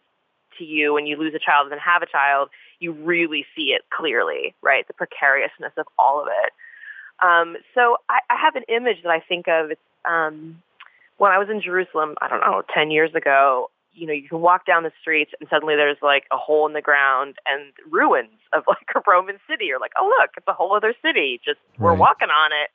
to 0.59 0.65
you 0.65 0.97
and 0.97 1.07
you 1.09 1.17
lose 1.17 1.35
a 1.35 1.39
child 1.39 1.65
and 1.67 1.73
then 1.73 1.79
have 1.79 2.03
a 2.03 2.07
child, 2.07 2.51
you 2.81 2.93
really 2.93 3.47
see 3.57 3.73
it 3.73 3.83
clearly, 3.91 4.55
right? 4.63 4.87
The 4.87 4.95
precariousness 4.95 5.73
of 5.77 5.87
all 5.99 6.21
of 6.21 6.29
it. 6.45 6.53
Um, 7.25 7.57
so 7.75 7.99
I, 8.09 8.19
I 8.29 8.37
have 8.37 8.57
an 8.57 8.65
image 8.69 9.03
that 9.05 9.11
I 9.11 9.21
think 9.21 9.47
of. 9.49 9.71
It's 9.71 9.81
um, 10.05 10.61
when 11.19 11.31
I 11.31 11.39
was 11.39 11.49
in 11.49 11.61
Jerusalem, 11.63 12.17
I 12.21 12.29
don't 12.29 12.41
know, 12.41 12.63
10 12.75 12.91
years 12.91 13.15
ago, 13.15 13.71
you 13.95 14.07
know, 14.07 14.13
you 14.13 14.29
can 14.29 14.41
walk 14.41 14.67
down 14.67 14.83
the 14.83 14.93
streets 15.01 15.33
and 15.39 15.49
suddenly 15.49 15.77
there's 15.77 15.99
like 16.03 16.25
a 16.33 16.37
hole 16.37 16.67
in 16.67 16.73
the 16.73 16.81
ground 16.81 17.37
and 17.47 17.73
ruins 17.91 18.39
of 18.53 18.65
like 18.69 18.89
a 18.95 19.01
Roman 19.07 19.39
city. 19.49 19.67
You're 19.67 19.81
like, 19.81 19.93
oh, 19.99 20.13
look, 20.21 20.31
it's 20.37 20.47
a 20.49 20.53
whole 20.53 20.75
other 20.75 20.95
city. 21.05 21.41
Just 21.45 21.59
we're 21.79 21.95
walking 21.95 22.29
on 22.29 22.53
it. 22.53 22.71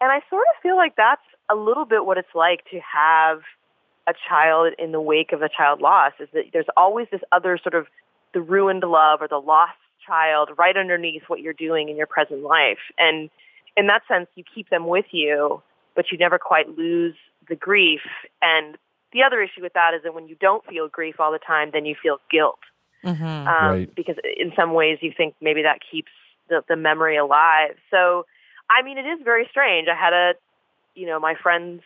And 0.00 0.10
I 0.12 0.20
sort 0.28 0.44
of 0.54 0.62
feel 0.62 0.76
like 0.76 0.96
that's 0.96 1.22
a 1.50 1.54
little 1.54 1.84
bit 1.84 2.04
what 2.04 2.18
it's 2.18 2.34
like 2.34 2.64
to 2.70 2.80
have 2.80 3.40
a 4.06 4.12
child 4.28 4.74
in 4.78 4.92
the 4.92 5.00
wake 5.00 5.32
of 5.32 5.42
a 5.42 5.48
child 5.48 5.80
loss 5.80 6.12
is 6.20 6.28
that 6.34 6.44
there's 6.52 6.66
always 6.76 7.06
this 7.10 7.22
other 7.32 7.58
sort 7.62 7.74
of 7.74 7.86
the 8.34 8.40
ruined 8.40 8.82
love 8.82 9.22
or 9.22 9.28
the 9.28 9.38
lost 9.38 9.72
child 10.06 10.50
right 10.58 10.76
underneath 10.76 11.22
what 11.28 11.40
you're 11.40 11.54
doing 11.54 11.88
in 11.88 11.96
your 11.96 12.06
present 12.06 12.42
life. 12.42 12.78
And 12.98 13.30
in 13.76 13.86
that 13.86 14.02
sense, 14.06 14.26
you 14.34 14.44
keep 14.54 14.68
them 14.70 14.86
with 14.86 15.06
you, 15.10 15.62
but 15.96 16.06
you 16.12 16.18
never 16.18 16.38
quite 16.38 16.76
lose 16.76 17.14
the 17.48 17.56
grief. 17.56 18.00
And 18.42 18.76
the 19.14 19.22
other 19.22 19.40
issue 19.40 19.62
with 19.62 19.72
that 19.72 19.94
is 19.94 20.02
that 20.02 20.12
when 20.12 20.28
you 20.28 20.36
don't 20.40 20.66
feel 20.66 20.88
grief 20.88 21.18
all 21.18 21.32
the 21.32 21.38
time, 21.38 21.70
then 21.72 21.86
you 21.86 21.94
feel 22.00 22.18
guilt. 22.30 22.58
hmm 23.02 23.24
Um, 23.24 23.46
Right. 23.46 23.94
Because 23.94 24.16
in 24.36 24.52
some 24.54 24.74
ways 24.74 24.98
you 25.00 25.12
think 25.16 25.34
maybe 25.40 25.62
that 25.62 25.78
keeps 25.90 26.12
the, 26.48 26.62
the 26.68 26.76
memory 26.76 27.16
alive. 27.16 27.76
So, 27.90 28.26
I 28.68 28.82
mean, 28.82 28.98
it 28.98 29.06
is 29.06 29.20
very 29.24 29.46
strange. 29.50 29.88
I 29.88 29.94
had 29.94 30.12
a, 30.12 30.34
you 30.94 31.06
know, 31.06 31.18
my 31.18 31.34
friend's 31.34 31.82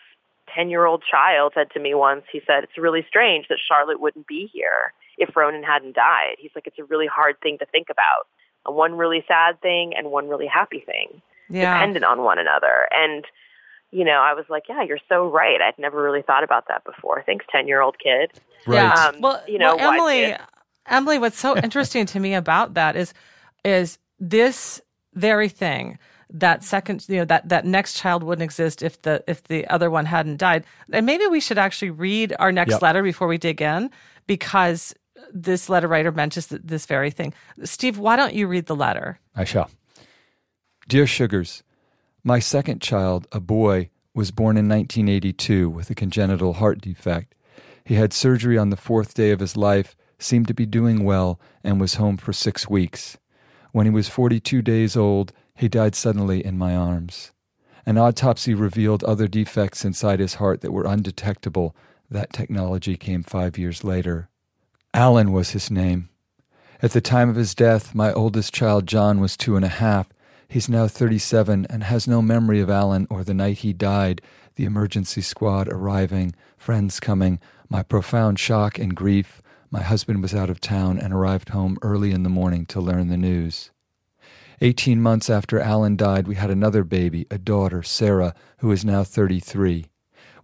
10 0.54 0.70
year 0.70 0.87
old 0.87 1.04
child 1.08 1.52
said 1.54 1.70
to 1.73 1.80
me 1.80 1.94
once, 1.94 2.23
he 2.32 2.40
said, 2.47 2.64
it's 2.64 2.78
really 2.78 3.04
strange 3.06 3.47
that 3.49 3.58
Charlotte 3.61 4.00
wouldn't 4.00 4.26
be 4.26 4.49
here 4.52 4.92
if 5.18 5.37
Ronan 5.37 5.62
hadn't 5.62 5.94
died. 5.94 6.37
He's 6.38 6.50
like, 6.54 6.66
it's 6.66 6.78
a 6.78 6.85
really 6.85 7.06
hard 7.06 7.37
thing 7.42 7.58
to 7.58 7.66
think 7.66 7.88
about. 7.90 8.26
A 8.66 8.73
one 8.73 8.97
really 8.97 9.25
sad 9.28 9.61
thing 9.61 9.92
and 9.97 10.11
one 10.11 10.28
really 10.28 10.47
happy 10.47 10.80
thing 10.80 11.20
Yeah. 11.50 11.73
dependent 11.75 12.04
on 12.04 12.23
one 12.23 12.38
another. 12.38 12.88
And, 12.92 13.25
you 13.90 14.04
know, 14.04 14.21
I 14.21 14.35
was 14.35 14.45
like, 14.49 14.64
yeah, 14.68 14.83
you're 14.83 14.99
so 15.09 15.28
right. 15.28 15.61
I'd 15.61 15.78
never 15.78 16.02
really 16.02 16.23
thought 16.23 16.45
about 16.45 16.68
that 16.68 16.85
before. 16.85 17.23
Thanks, 17.25 17.47
10 17.50 17.66
year 17.66 17.80
old 17.80 17.97
kid. 17.99 18.33
Right. 18.66 18.75
Yeah. 18.76 18.92
Um, 18.92 19.21
well, 19.21 19.42
you 19.49 19.59
know, 19.59 19.76
well, 19.76 19.92
Emily, 19.92 20.21
did- 20.26 20.40
Emily, 20.87 21.18
what's 21.18 21.38
so 21.38 21.57
interesting 21.57 22.07
to 22.07 22.21
me 22.21 22.35
about 22.35 22.75
that 22.75 22.97
is, 22.97 23.14
is 23.64 23.99
this 24.18 24.80
very 25.14 25.49
thing 25.49 25.99
that 26.30 26.62
second, 26.62 27.04
you 27.09 27.16
know, 27.16 27.25
that 27.25 27.49
that 27.49 27.64
next 27.64 27.95
child 27.99 28.23
wouldn't 28.23 28.42
exist 28.45 28.83
if 28.83 29.00
the 29.02 29.25
if 29.26 29.45
the 29.45 29.66
other 29.68 29.90
one 29.90 30.04
hadn't 30.04 30.37
died. 30.37 30.64
And 30.92 31.07
maybe 31.07 31.26
we 31.26 31.40
should 31.40 31.57
actually 31.59 31.90
read 31.90 32.35
our 32.38 32.52
next 32.52 32.73
Yep. 32.73 32.83
letter 32.83 33.02
before 33.02 33.26
we 33.28 33.38
dig 33.38 33.62
in, 33.62 33.90
because 34.26 34.95
this 35.33 35.68
letter 35.71 35.88
writer 35.88 36.12
mentions 36.12 36.49
this 36.49 36.85
very 36.85 37.11
thing. 37.11 37.33
Steve, 37.64 37.97
why 37.99 38.14
don't 38.16 38.35
you 38.35 38.47
read 38.47 38.66
the 38.66 38.76
letter? 38.76 39.18
I 39.35 39.45
shall. 39.45 39.71
Dear 40.87 41.07
Sugars, 41.07 41.62
my 42.28 42.38
second 42.38 42.82
child, 42.82 43.26
a 43.32 43.40
boy, 43.40 43.88
was 44.12 44.30
born 44.30 44.58
in 44.58 44.68
1982 44.68 45.70
with 45.70 45.88
a 45.88 45.94
congenital 45.94 46.52
heart 46.52 46.78
defect. 46.78 47.35
He 47.82 47.94
had 47.94 48.12
surgery 48.12 48.58
on 48.58 48.68
the 48.68 48.76
fourth 48.76 49.14
day 49.14 49.30
of 49.30 49.40
his 49.40 49.56
life, 49.56 49.97
seemed 50.18 50.47
to 50.49 50.52
be 50.52 50.66
doing 50.66 51.04
well, 51.04 51.40
and 51.64 51.80
was 51.80 51.94
home 51.94 52.18
for 52.18 52.35
six 52.35 52.68
weeks. 52.68 53.16
When 53.73 53.87
he 53.87 53.90
was 53.90 54.11
42 54.11 54.61
days 54.61 54.94
old, 54.94 55.32
he 55.54 55.70
died 55.70 55.94
suddenly 55.94 56.44
in 56.44 56.58
my 56.58 56.76
arms. 56.76 57.32
An 57.87 57.97
autopsy 57.97 58.52
revealed 58.52 59.02
other 59.04 59.26
defects 59.26 59.82
inside 59.82 60.20
his 60.20 60.35
heart 60.35 60.61
that 60.61 60.73
were 60.73 60.85
undetectable. 60.85 61.75
That 62.11 62.35
technology 62.35 62.99
came 62.99 63.23
five 63.23 63.56
years 63.56 63.85
later. 63.85 64.28
Alan 64.92 65.32
was 65.32 65.52
his 65.52 65.70
name. 65.70 66.11
At 66.82 66.90
the 66.90 67.00
time 67.00 67.30
of 67.30 67.37
his 67.37 67.54
death, 67.54 67.94
my 67.94 68.12
oldest 68.12 68.52
child, 68.52 68.87
John, 68.87 69.18
was 69.18 69.35
two 69.35 69.56
and 69.56 69.64
a 69.64 69.68
half. 69.68 70.11
He's 70.50 70.67
now 70.67 70.88
37 70.88 71.67
and 71.69 71.85
has 71.85 72.09
no 72.09 72.23
memory 72.23 72.61
of 72.61 72.71
Alan 72.71 73.07
or 73.11 73.23
the 73.23 73.35
night 73.35 73.59
he 73.59 73.75
died, 73.75 74.23
the 74.55 74.64
emergency 74.64 75.21
squad 75.21 75.69
arriving, 75.69 76.35
friends 76.57 77.00
coming, 77.00 77.38
my 77.69 77.83
profound 77.83 78.38
shock 78.38 78.78
and 78.78 78.97
grief. 78.97 79.43
My 79.71 79.83
husband 79.83 80.23
was 80.23 80.35
out 80.35 80.49
of 80.49 80.59
town 80.59 80.99
and 80.99 81.12
arrived 81.12 81.50
home 81.50 81.76
early 81.83 82.12
in 82.12 82.23
the 82.23 82.31
morning 82.31 82.64
to 82.67 82.81
learn 82.81 83.09
the 83.09 83.19
news. 83.19 83.71
Eighteen 84.62 85.02
months 85.02 85.28
after 85.28 85.61
Alan 85.61 85.97
died, 85.97 86.26
we 86.26 86.37
had 86.37 86.50
another 86.50 86.83
baby, 86.83 87.26
a 87.31 87.37
daughter, 87.37 87.83
Sarah, 87.83 88.35
who 88.61 88.73
is 88.73 88.87
now 88.87 89.05
33. 89.05 89.85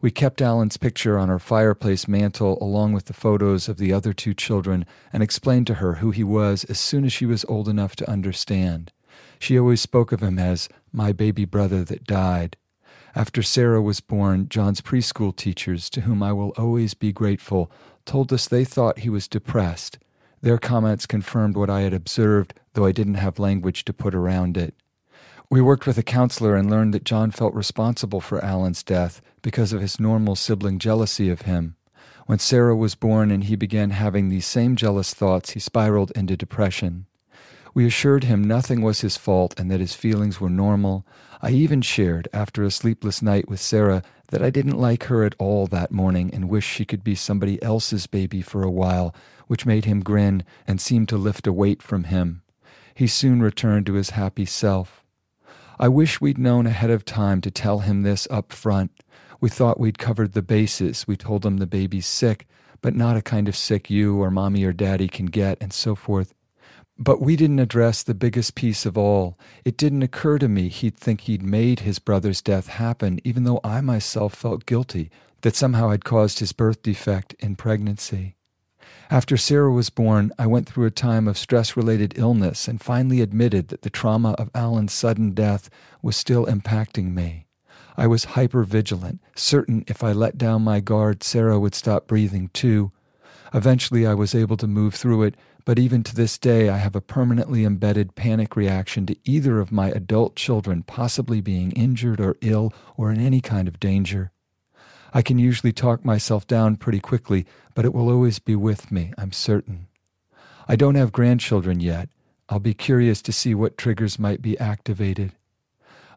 We 0.03 0.11
kept 0.11 0.43
Alan's 0.43 0.77
picture 0.77 1.19
on 1.19 1.31
our 1.31 1.39
fireplace 1.39 2.07
mantel 2.07 2.59
along 2.63 2.93
with 2.93 3.07
the 3.07 3.15
photos 3.15 3.71
of 3.71 3.79
the 3.79 3.95
other 3.95 4.13
two 4.13 4.35
children 4.35 4.85
and 5.15 5.23
explained 5.23 5.67
to 5.69 5.75
her 5.75 5.95
who 5.95 6.11
he 6.11 6.23
was 6.23 6.65
as 6.65 6.79
soon 6.79 7.07
as 7.07 7.13
she 7.15 7.25
was 7.25 7.47
old 7.47 7.71
enough 7.71 7.97
to 7.97 8.11
understand. 8.11 8.93
She 9.45 9.59
always 9.59 9.83
spoke 9.83 10.11
of 10.11 10.23
him 10.23 10.39
as 10.39 10.71
my 10.91 11.13
baby 11.13 11.45
brother 11.45 11.85
that 11.85 12.07
died. 12.07 12.57
After 13.15 13.43
Sarah 13.43 13.83
was 13.83 14.01
born, 14.01 14.49
John's 14.49 14.81
preschool 14.81 15.37
teachers, 15.37 15.91
to 15.91 16.01
whom 16.01 16.23
I 16.23 16.33
will 16.33 16.55
always 16.57 16.95
be 16.95 17.13
grateful, 17.13 17.71
told 18.07 18.33
us 18.33 18.49
they 18.49 18.65
thought 18.65 19.01
he 19.01 19.11
was 19.11 19.29
depressed. 19.29 19.99
Their 20.41 20.57
comments 20.57 21.05
confirmed 21.05 21.59
what 21.59 21.69
I 21.69 21.83
had 21.83 21.93
observed, 21.93 22.55
though 22.73 22.87
I 22.87 22.93
didn't 22.93 23.21
have 23.21 23.39
language 23.39 23.85
to 23.85 23.93
put 23.93 24.15
around 24.15 24.57
it. 24.57 24.77
We 25.51 25.61
worked 25.61 25.87
with 25.87 25.99
a 25.99 26.03
counselor 26.03 26.57
and 26.57 26.71
learned 26.71 26.95
that 26.95 27.05
John 27.05 27.31
felt 27.31 27.53
responsible 27.53 28.23
for 28.23 28.43
Alan's 28.43 28.83
death 28.83 29.21
because 29.43 29.75
of 29.75 29.83
his 29.83 30.01
normal 30.01 30.37
sibling 30.37 30.79
jealousy 30.79 31.29
of 31.29 31.43
him. 31.43 31.77
When 32.25 32.39
Sarah 32.39 32.75
was 32.75 32.95
born 32.95 33.31
and 33.31 33.45
he 33.45 33.57
began 33.57 33.91
having 33.91 34.31
these 34.31 34.47
same 34.47 34.75
jealous 34.75 35.13
thoughts, 35.13 35.51
he 35.51 35.61
spiraled 35.61 36.13
into 36.17 36.35
depression. 36.35 37.05
We 37.75 37.87
assured 37.87 38.23
him 38.23 38.45
nothing 38.45 38.83
was 38.83 39.01
his 39.01 39.17
fault 39.17 39.59
and 39.59 39.69
that 39.69 39.81
his 39.81 39.95
feelings 39.95 40.41
were 40.41 40.49
normal. 40.49 41.05
I 41.43 41.51
even 41.51 41.83
shared, 41.83 42.29
after 42.33 42.63
a 42.63 42.71
sleepless 42.71 43.21
night 43.21 43.49
with 43.49 43.61
Sarah, 43.61 44.05
that 44.29 44.43
I 44.43 44.51
didn't 44.51 44.79
like 44.79 45.05
her 45.05 45.25
at 45.25 45.35
all 45.41 45.67
that 45.67 45.91
morning 45.91 46.31
and 46.33 46.49
wished 46.49 46.71
she 46.71 46.85
could 46.85 47.03
be 47.03 47.17
somebody 47.17 47.61
else's 47.65 48.07
baby 48.07 48.43
for 48.43 48.63
a 48.63 48.71
while, 48.71 49.13
which 49.49 49.67
made 49.67 49.87
him 49.87 50.05
grin 50.05 50.45
and 50.69 50.81
seemed 50.81 51.09
to 51.09 51.17
lift 51.17 51.49
a 51.49 51.53
weight 51.53 51.83
from 51.83 52.05
him. 52.05 52.43
He 52.95 53.09
soon 53.09 53.43
returned 53.43 53.87
to 53.87 53.95
his 53.95 54.11
happy 54.11 54.47
self. 54.47 55.05
I 55.77 55.89
wish 55.89 56.21
we'd 56.21 56.39
known 56.39 56.69
ahead 56.69 56.91
of 56.91 57.05
time 57.05 57.41
to 57.41 57.51
tell 57.51 57.81
him 57.81 58.03
this 58.03 58.29
up 58.31 58.53
front. 58.53 58.93
We 59.41 59.51
thought 59.51 59.81
we'd 59.81 59.99
covered 59.99 60.33
the 60.33 60.43
bases. 60.43 61.09
We 61.09 61.17
told 61.17 61.45
him 61.45 61.57
the 61.57 61.67
baby's 61.67 62.07
sick, 62.07 62.47
but 62.81 62.95
not 62.95 63.17
a 63.17 63.23
kind 63.23 63.49
of 63.49 63.57
sick 63.57 63.91
you 63.91 64.23
or 64.23 64.31
mommy 64.31 64.63
or 64.63 64.73
daddy 64.73 65.09
can 65.09 65.27
get, 65.27 65.59
and 65.61 65.73
so 65.73 65.97
forth. 65.97 66.35
But 66.99 67.21
we 67.21 67.35
didn't 67.35 67.59
address 67.59 68.03
the 68.03 68.15
biggest 68.15 68.55
piece 68.55 68.87
of 68.87 68.97
all. 68.97 69.37
It 69.65 69.77
didn't 69.77 70.03
occur 70.03 70.39
to 70.39 70.49
me 70.49 70.69
he'd 70.69 70.97
think 70.97 71.23
he'd 71.23 71.43
made 71.43 71.81
his 71.81 71.99
brother's 71.99 72.41
death 72.41 72.69
happen, 72.69 73.21
even 73.25 73.45
though 73.45 73.61
I 73.65 73.81
myself 73.81 74.35
felt 74.35 74.67
guilty 74.67 75.11
that 75.41 75.57
somehow 75.57 75.91
I'd 75.91 76.05
caused 76.05 76.39
his 76.39 76.53
birth 76.53 76.83
defect 76.83 77.35
in 77.41 77.57
pregnancy. 77.57 78.37
After 79.11 79.37
Sarah 79.37 79.73
was 79.73 79.91
born, 79.91 80.31
I 80.39 80.47
went 80.47 80.69
through 80.69 80.87
a 80.87 80.91
time 80.91 81.29
of 81.29 81.37
stress 81.37 81.77
related 81.77 82.15
illness 82.17 82.69
and 82.69 82.81
finally 82.81 83.21
admitted 83.21 83.69
that 83.69 83.83
the 83.83 83.91
trauma 83.91 84.33
of 84.33 84.51
Alan's 84.55 84.93
sudden 84.93 85.33
death 85.33 85.69
was 86.01 86.17
still 86.17 86.47
impacting 86.47 87.13
me. 87.13 87.47
I 87.97 88.07
was 88.07 88.27
hypervigilant, 88.27 89.19
certain 89.35 89.85
if 89.87 90.03
I 90.03 90.13
let 90.13 90.39
down 90.39 90.63
my 90.63 90.81
guard, 90.81 91.23
Sarah 91.23 91.61
would 91.61 91.75
stop 91.75 92.07
breathing 92.07 92.51
too. 92.53 92.93
Eventually, 93.53 94.07
I 94.07 94.15
was 94.15 94.35
able 94.35 94.57
to 94.57 94.67
move 94.67 94.95
through 94.95 95.25
it, 95.25 95.37
but 95.65 95.79
even 95.79 96.03
to 96.03 96.15
this 96.15 96.37
day, 96.37 96.69
I 96.69 96.77
have 96.77 96.95
a 96.95 97.01
permanently 97.01 97.65
embedded 97.65 98.15
panic 98.15 98.55
reaction 98.55 99.07
to 99.07 99.17
either 99.25 99.61
of 99.61 99.73
my 99.73 99.89
adult 99.91 100.37
children 100.37 100.83
possibly 100.83 101.41
being 101.41 101.73
injured 101.73 102.21
or 102.21 102.37
ill 102.43 102.73
or 102.97 103.11
in 103.11 103.19
any 103.19 103.41
kind 103.41 103.67
of 103.67 103.81
danger. 103.81 104.31
I 105.15 105.23
can 105.23 105.39
usually 105.39 105.73
talk 105.73 106.05
myself 106.05 106.47
down 106.47 106.77
pretty 106.77 107.01
quickly, 107.01 107.47
but 107.75 107.85
it 107.85 107.95
will 107.95 108.11
always 108.11 108.39
be 108.39 108.57
with 108.57 108.93
me, 108.93 109.13
I'm 109.17 109.33
certain. 109.33 109.87
I 110.69 110.77
don't 110.77 110.97
have 110.97 111.13
grandchildren 111.13 111.81
yet. 111.81 112.09
I'll 112.49 112.59
be 112.59 112.75
curious 112.75 113.23
to 113.23 113.33
see 113.33 113.55
what 113.55 113.79
triggers 113.79 114.19
might 114.19 114.43
be 114.43 114.59
activated. 114.59 115.33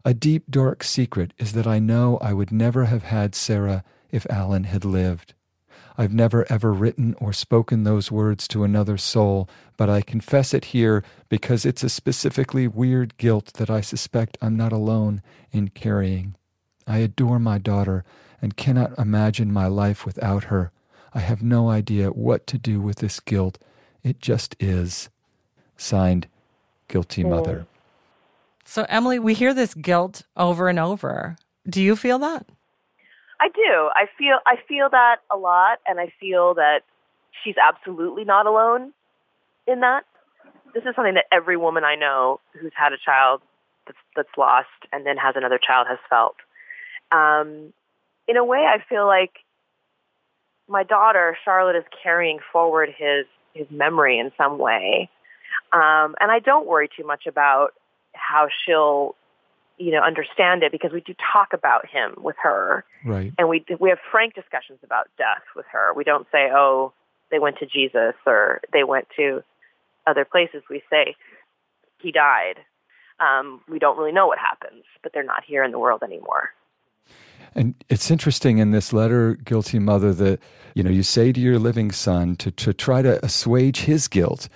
A 0.04 0.14
deep, 0.14 0.50
dark 0.50 0.84
secret 0.84 1.34
is 1.38 1.54
that 1.54 1.68
I 1.68 1.80
know 1.80 2.18
I 2.22 2.34
would 2.34 2.52
never 2.52 2.86
have 2.86 3.04
had 3.04 3.36
Sarah 3.36 3.84
if 4.12 4.26
Alan 4.30 4.66
had 4.66 4.84
lived. 4.84 5.34
I've 5.98 6.14
never 6.14 6.46
ever 6.52 6.72
written 6.72 7.16
or 7.20 7.34
spoken 7.34 7.84
those 7.84 8.12
words 8.12 8.48
to 8.50 8.64
another 8.64 8.98
soul, 8.98 9.50
but 9.78 9.90
I 9.90 10.02
confess 10.02 10.54
it 10.54 10.66
here 10.66 11.04
because 11.28 11.66
it's 11.66 11.84
a 11.84 11.90
specifically 11.90 12.68
weird 12.68 13.18
guilt 13.18 13.54
that 13.54 13.70
I 13.70 13.82
suspect 13.82 14.38
I'm 14.42 14.56
not 14.56 14.72
alone 14.72 15.24
in 15.52 15.70
carrying. 15.70 16.36
I 16.86 17.00
adore 17.00 17.40
my 17.40 17.58
daughter 17.58 18.06
and 18.42 18.56
cannot 18.56 18.98
imagine 19.00 19.52
my 19.52 19.68
life 19.68 20.06
without 20.06 20.46
her. 20.46 20.72
I 21.14 21.20
have 21.20 21.42
no 21.42 21.70
idea 21.70 22.10
what 22.10 22.46
to 22.48 22.60
do 22.60 22.80
with 22.80 22.98
this 22.98 23.20
guilt. 23.20 23.58
It 24.04 24.22
just 24.22 24.56
is. 24.60 25.10
Signed, 25.76 26.28
Guilty 26.88 27.24
Mother. 27.24 27.66
So, 28.66 28.86
Emily, 28.90 29.18
we 29.18 29.34
hear 29.34 29.54
this 29.54 29.74
guilt 29.74 30.24
over 30.36 30.70
and 30.70 30.78
over. 30.78 31.38
Do 31.68 31.82
you 31.82 31.96
feel 31.96 32.20
that? 32.20 32.46
I 33.40 33.50
do. 33.50 33.90
I 33.96 34.08
feel 34.18 34.40
I 34.46 34.56
feel 34.68 34.90
that 34.90 35.18
a 35.32 35.38
lot, 35.38 35.80
and 35.88 36.00
I 36.00 36.12
feel 36.20 36.56
that 36.56 36.82
she's 37.44 37.56
absolutely 37.58 38.24
not 38.24 38.46
alone 38.46 38.94
in 39.68 39.82
that. 39.82 40.06
This 40.74 40.84
is 40.84 40.96
something 40.96 41.14
that 41.16 41.26
every 41.32 41.58
woman 41.58 41.84
I 41.84 41.96
know 41.96 42.40
who's 42.60 42.74
had 42.76 42.94
a 42.94 42.98
child 42.98 43.42
that's, 43.86 43.98
that's 44.16 44.38
lost 44.38 44.68
and 44.92 45.06
then 45.06 45.18
has 45.18 45.36
another 45.36 45.60
child 45.66 45.88
has 45.90 45.98
felt. 46.10 46.36
Um, 47.12 47.74
in 48.28 48.38
a 48.38 48.44
way, 48.44 48.66
I 48.68 48.84
feel 48.90 49.06
like 49.06 49.40
my 50.68 50.84
daughter 50.84 51.38
Charlotte 51.46 51.78
is 51.78 51.86
carrying 52.04 52.40
forward 52.52 52.90
his 52.98 53.26
his 53.54 53.68
memory 53.72 54.20
in 54.20 54.32
some 54.38 54.58
way, 54.58 55.10
um, 55.74 56.16
and 56.20 56.32
I 56.32 56.40
don't 56.40 56.68
worry 56.68 56.90
too 56.96 57.06
much 57.06 57.26
about 57.28 57.74
how 58.14 58.48
she'll 58.66 59.16
you 59.78 59.92
know 59.92 60.02
understand 60.02 60.64
it 60.64 60.72
because 60.72 60.92
we 60.92 61.02
do 61.02 61.14
talk 61.34 61.50
about 61.54 61.86
him 61.88 62.16
with 62.18 62.36
her 62.42 62.84
Right. 63.06 63.34
and 63.38 63.48
we 63.48 63.64
we 63.80 63.90
have 63.90 64.00
frank 64.12 64.34
discussions 64.34 64.80
about 64.84 65.08
death 65.18 65.44
with 65.56 65.66
her. 65.72 65.94
We 65.94 66.04
don't 66.04 66.28
say, 66.32 66.50
"Oh, 66.52 66.94
they 67.32 67.40
went 67.40 67.58
to 67.60 67.66
Jesus" 67.66 68.14
or 68.26 68.62
"They 68.74 68.84
went 68.84 69.08
to 69.18 69.44
other 70.06 70.26
places." 70.26 70.64
We 70.70 70.82
say, 70.90 71.16
"He 72.00 72.12
died." 72.12 72.60
Um, 73.20 73.62
we 73.68 73.80
don't 73.80 73.98
really 73.98 74.12
know 74.12 74.28
what 74.28 74.38
happens, 74.38 74.84
but 75.02 75.12
they're 75.14 75.24
not 75.24 75.44
here 75.44 75.64
in 75.64 75.72
the 75.72 75.80
world 75.80 76.04
anymore. 76.04 76.52
And 77.56 77.74
it's 77.90 78.12
interesting 78.12 78.60
in 78.60 78.70
this 78.72 78.94
letter, 78.94 79.34
Guilty 79.34 79.80
Mother, 79.80 80.14
that 80.14 80.40
you 80.76 80.84
know 80.84 80.92
you 80.92 81.04
say 81.04 81.32
to 81.32 81.40
your 81.40 81.58
living 81.60 81.92
son 81.92 82.36
to, 82.38 82.52
to 82.52 82.74
try 82.74 83.02
to 83.02 83.24
assuage 83.26 83.82
his 83.82 84.08
guilt. 84.08 84.50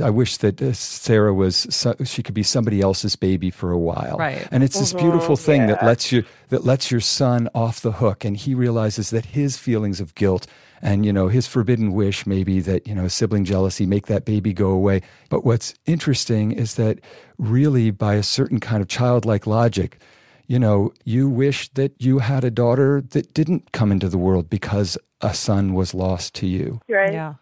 I 0.00 0.10
wish 0.10 0.36
that 0.38 0.62
uh, 0.62 0.72
Sarah 0.72 1.34
was 1.34 1.66
so, 1.70 1.94
she 2.04 2.22
could 2.22 2.34
be 2.34 2.42
somebody 2.42 2.80
else's 2.80 3.16
baby 3.16 3.50
for 3.50 3.72
a 3.72 3.78
while, 3.78 4.16
Right. 4.18 4.46
And 4.50 4.62
it's 4.62 4.78
this 4.78 4.92
beautiful 4.92 5.36
thing 5.36 5.66
that 5.66 5.84
lets 5.84 6.12
you 6.12 6.24
that 6.48 6.64
lets 6.64 6.90
your 6.90 7.00
son 7.00 7.48
off 7.54 7.80
the 7.80 7.92
hook, 7.92 8.24
and 8.24 8.36
he 8.36 8.54
realizes 8.54 9.10
that 9.10 9.26
his 9.26 9.56
feelings 9.56 10.00
of 10.00 10.14
guilt 10.14 10.46
and 10.82 11.06
you 11.06 11.12
know 11.12 11.28
his 11.28 11.46
forbidden 11.46 11.92
wish 11.92 12.26
maybe 12.26 12.60
that 12.60 12.86
you 12.86 12.94
know 12.94 13.08
sibling 13.08 13.44
jealousy 13.44 13.86
make 13.86 14.06
that 14.06 14.24
baby 14.24 14.52
go 14.52 14.70
away. 14.70 15.00
But 15.30 15.44
what's 15.44 15.74
interesting 15.86 16.52
is 16.52 16.74
that 16.74 17.00
really 17.38 17.90
by 17.90 18.14
a 18.14 18.22
certain 18.22 18.60
kind 18.60 18.82
of 18.82 18.88
childlike 18.88 19.46
logic, 19.46 19.98
you 20.46 20.58
know, 20.58 20.92
you 21.04 21.28
wish 21.28 21.68
that 21.70 21.92
you 21.98 22.18
had 22.18 22.44
a 22.44 22.50
daughter 22.50 23.00
that 23.00 23.32
didn't 23.32 23.72
come 23.72 23.92
into 23.92 24.08
the 24.08 24.18
world 24.18 24.50
because 24.50 24.98
a 25.20 25.32
son 25.34 25.72
was 25.74 25.94
lost 25.94 26.34
to 26.34 26.46
you. 26.46 26.80
Right. 26.88 27.12
Yeah. 27.12 27.34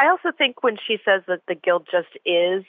I 0.00 0.08
also 0.08 0.34
think 0.36 0.62
when 0.62 0.76
she 0.86 0.96
says 1.04 1.22
that 1.28 1.42
the 1.46 1.54
guilt 1.54 1.84
just 1.90 2.08
is, 2.24 2.64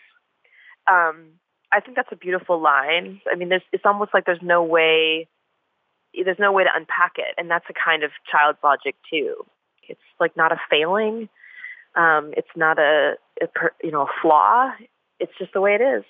um, 0.92 1.28
I 1.72 1.80
think 1.80 1.96
that's 1.96 2.12
a 2.12 2.18
beautiful 2.18 2.62
line. 2.62 3.22
I 3.32 3.36
mean, 3.36 3.48
there's, 3.48 3.62
it's 3.72 3.86
almost 3.86 4.14
like 4.14 4.26
there's 4.26 4.42
no 4.42 4.62
way, 4.64 5.30
there's 6.14 6.40
no 6.40 6.52
way 6.52 6.64
to 6.64 6.70
unpack 6.76 7.14
it, 7.16 7.34
and 7.38 7.50
that's 7.50 7.66
a 7.70 7.74
kind 7.74 8.04
of 8.04 8.12
child's 8.30 8.60
logic 8.64 8.96
too. 9.10 9.46
It's 9.88 10.02
like 10.20 10.36
not 10.36 10.52
a 10.52 10.58
failing. 10.70 11.30
Um, 11.96 12.34
it's 12.36 12.52
not 12.56 12.80
a, 12.80 13.16
a 13.42 13.48
per, 13.48 13.72
you 13.82 13.92
know 13.92 14.04
a 14.04 14.12
flaw. 14.22 14.72
It's 15.20 15.32
just 15.40 15.54
the 15.54 15.62
way 15.62 15.76
it 15.76 15.82
is. 15.82 16.04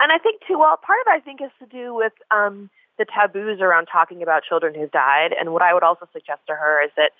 And 0.00 0.10
I 0.12 0.18
think 0.18 0.42
too. 0.46 0.58
Well, 0.58 0.76
part 0.76 0.98
of 1.06 1.12
it 1.12 1.16
I 1.16 1.20
think 1.20 1.40
has 1.40 1.50
to 1.60 1.66
do 1.66 1.94
with 1.94 2.12
um, 2.30 2.70
the 2.98 3.04
taboos 3.04 3.60
around 3.60 3.86
talking 3.86 4.22
about 4.22 4.42
children 4.48 4.74
who've 4.74 4.90
died. 4.90 5.30
And 5.38 5.52
what 5.52 5.62
I 5.62 5.74
would 5.74 5.82
also 5.82 6.08
suggest 6.12 6.40
to 6.48 6.54
her 6.54 6.84
is 6.84 6.90
that, 6.96 7.10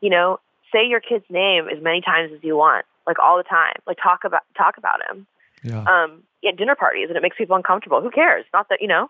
you 0.00 0.10
know, 0.10 0.40
say 0.72 0.86
your 0.86 1.00
kid's 1.00 1.24
name 1.30 1.68
as 1.68 1.82
many 1.82 2.00
times 2.00 2.32
as 2.34 2.42
you 2.42 2.56
want, 2.56 2.86
like 3.06 3.18
all 3.18 3.36
the 3.36 3.44
time. 3.44 3.74
Like 3.86 3.98
talk 4.02 4.24
about 4.24 4.42
talk 4.56 4.78
about 4.78 5.00
him. 5.10 5.26
Yeah. 5.62 5.84
Um, 5.84 6.24
at 6.46 6.56
dinner 6.56 6.74
parties, 6.74 7.06
and 7.08 7.16
it 7.16 7.22
makes 7.22 7.36
people 7.36 7.54
uncomfortable. 7.54 8.00
Who 8.00 8.10
cares? 8.10 8.44
Not 8.52 8.68
that 8.68 8.82
you 8.82 8.88
know, 8.88 9.08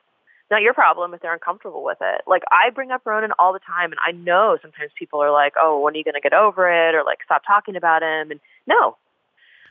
not 0.51 0.61
your 0.61 0.75
problem 0.75 1.15
if 1.15 1.21
they're 1.23 1.33
uncomfortable 1.33 1.83
with 1.83 1.99
it. 2.03 2.23
Like 2.27 2.43
I 2.51 2.71
bring 2.71 2.91
up 2.91 3.03
Ronan 3.07 3.33
all 3.39 3.53
the 3.53 3.59
time, 3.61 3.91
and 3.91 4.01
I 4.07 4.13
know 4.13 4.59
sometimes 4.61 4.91
people 4.99 5.21
are 5.23 5.33
like, 5.33 5.55
"Oh, 5.61 5.81
when 5.81 5.95
are 5.95 5.97
you 5.97 6.05
going 6.05 6.15
to 6.15 6.21
get 6.21 6.35
over 6.35 6.71
it?" 6.71 6.95
or 6.95 7.05
like, 7.05 7.19
"Stop 7.25 7.43
talking 7.47 7.75
about 7.75 8.03
him." 8.03 8.31
And 8.31 8.41
no, 8.67 8.97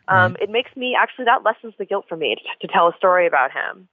um, 0.08 0.34
Right. 0.34 0.43
it 0.43 0.49
makes 0.49 0.75
me 0.75 0.97
actually 0.99 1.25
that 1.25 1.43
lessens 1.43 1.73
the 1.77 1.86
guilt 1.86 2.06
for 2.10 2.17
me 2.17 2.36
to, 2.36 2.67
to 2.67 2.73
tell 2.73 2.88
a 2.88 2.95
story 2.97 3.27
about 3.27 3.51
him. 3.51 3.88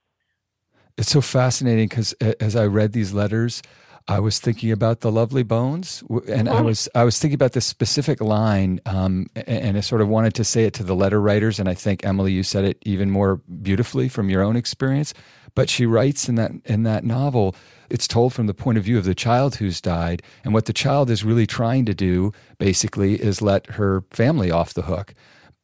It's 0.97 1.11
so 1.11 1.21
fascinating 1.21 1.87
because 1.87 2.13
as 2.41 2.55
I 2.55 2.65
read 2.65 2.91
these 2.91 3.13
letters, 3.13 3.61
I 4.09 4.19
was 4.19 4.39
thinking 4.39 4.71
about 4.71 5.01
the 5.01 5.11
lovely 5.11 5.43
bones, 5.43 6.03
and 6.27 6.49
I 6.49 6.61
was 6.61 6.89
I 6.95 7.03
was 7.03 7.19
thinking 7.19 7.35
about 7.35 7.51
this 7.51 7.67
specific 7.67 8.19
line, 8.19 8.81
um, 8.87 9.27
and 9.35 9.77
I 9.77 9.81
sort 9.81 10.01
of 10.01 10.07
wanted 10.07 10.33
to 10.33 10.43
say 10.43 10.63
it 10.63 10.73
to 10.73 10.83
the 10.83 10.95
letter 10.95 11.21
writers, 11.21 11.59
and 11.59 11.69
I 11.69 11.75
think 11.75 12.03
Emily, 12.03 12.33
you 12.33 12.41
said 12.41 12.65
it 12.65 12.79
even 12.81 13.11
more 13.11 13.35
beautifully 13.61 14.09
from 14.09 14.27
your 14.27 14.41
own 14.41 14.55
experience. 14.55 15.13
But 15.53 15.69
she 15.69 15.85
writes 15.85 16.27
in 16.27 16.35
that 16.35 16.51
in 16.65 16.81
that 16.83 17.03
novel, 17.03 17.55
it's 17.91 18.07
told 18.07 18.33
from 18.33 18.47
the 18.47 18.55
point 18.55 18.79
of 18.79 18.83
view 18.83 18.97
of 18.97 19.05
the 19.05 19.13
child 19.13 19.57
who's 19.57 19.79
died, 19.79 20.23
and 20.43 20.55
what 20.55 20.65
the 20.65 20.73
child 20.73 21.11
is 21.11 21.23
really 21.23 21.45
trying 21.45 21.85
to 21.85 21.93
do, 21.93 22.31
basically, 22.57 23.13
is 23.13 23.43
let 23.43 23.67
her 23.71 24.03
family 24.09 24.49
off 24.49 24.73
the 24.73 24.83
hook. 24.83 25.13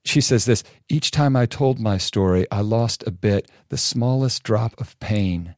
She 0.04 0.22
says 0.22 0.46
this 0.46 0.64
each 0.88 1.10
time 1.10 1.36
I 1.36 1.48
told 1.48 1.80
my 1.80 1.98
story, 1.98 2.46
I 2.52 2.62
lost 2.62 3.04
a 3.08 3.12
bit, 3.12 3.50
the 3.70 3.78
smallest 3.78 4.44
drop 4.44 4.80
of 4.80 5.00
pain. 5.00 5.56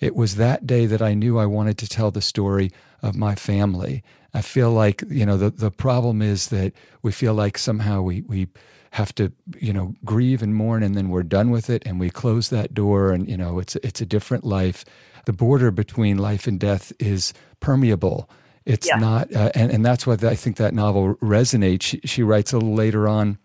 It 0.00 0.16
was 0.16 0.36
that 0.36 0.66
day 0.66 0.86
that 0.86 1.02
I 1.02 1.14
knew 1.14 1.38
I 1.38 1.46
wanted 1.46 1.76
to 1.78 1.88
tell 1.88 2.10
the 2.10 2.22
story 2.22 2.70
of 3.02 3.16
my 3.16 3.34
family. 3.34 4.02
I 4.32 4.40
feel 4.42 4.70
like, 4.70 5.02
you 5.08 5.26
know, 5.26 5.36
the, 5.36 5.50
the 5.50 5.70
problem 5.70 6.22
is 6.22 6.48
that 6.48 6.72
we 7.02 7.12
feel 7.12 7.34
like 7.34 7.58
somehow 7.58 8.00
we, 8.00 8.22
we 8.22 8.48
have 8.92 9.14
to, 9.16 9.32
you 9.58 9.72
know, 9.72 9.94
grieve 10.04 10.42
and 10.42 10.54
mourn 10.54 10.82
and 10.82 10.94
then 10.94 11.10
we're 11.10 11.22
done 11.22 11.50
with 11.50 11.68
it 11.68 11.82
and 11.86 12.00
we 12.00 12.10
close 12.10 12.48
that 12.48 12.72
door 12.74 13.10
and, 13.12 13.28
you 13.28 13.36
know, 13.36 13.58
it's, 13.58 13.76
it's 13.76 14.00
a 14.00 14.06
different 14.06 14.44
life. 14.44 14.84
The 15.26 15.32
border 15.32 15.70
between 15.70 16.16
life 16.18 16.46
and 16.46 16.58
death 16.58 16.92
is 16.98 17.32
permeable. 17.60 18.28
It's 18.64 18.88
Yeah. 18.88 18.96
not, 18.96 19.34
uh, 19.34 19.50
and, 19.54 19.70
and 19.70 19.84
that's 19.84 20.06
why 20.06 20.14
I 20.22 20.34
think 20.34 20.56
that 20.56 20.74
novel 20.74 21.16
resonates. 21.16 21.82
She, 21.82 22.00
she 22.04 22.22
writes 22.22 22.52
a 22.52 22.58
little 22.58 22.74
later 22.74 23.06
on, 23.08 23.38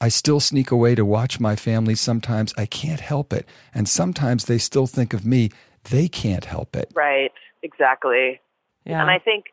I 0.00 0.08
still 0.08 0.40
sneak 0.40 0.70
away 0.70 0.94
to 0.94 1.04
watch 1.04 1.40
my 1.40 1.56
family. 1.56 1.94
Sometimes 1.94 2.54
I 2.56 2.64
can't 2.66 3.00
help 3.00 3.32
it. 3.32 3.46
And 3.74 3.88
sometimes 3.88 4.46
they 4.46 4.58
still 4.58 4.86
think 4.86 5.12
of 5.12 5.26
me. 5.26 5.50
They 5.84 6.08
can't 6.08 6.44
help 6.44 6.76
it. 6.76 6.90
Right. 6.94 7.32
Exactly. 7.62 8.40
Yeah. 8.84 9.00
And 9.00 9.10
I 9.10 9.18
think 9.18 9.46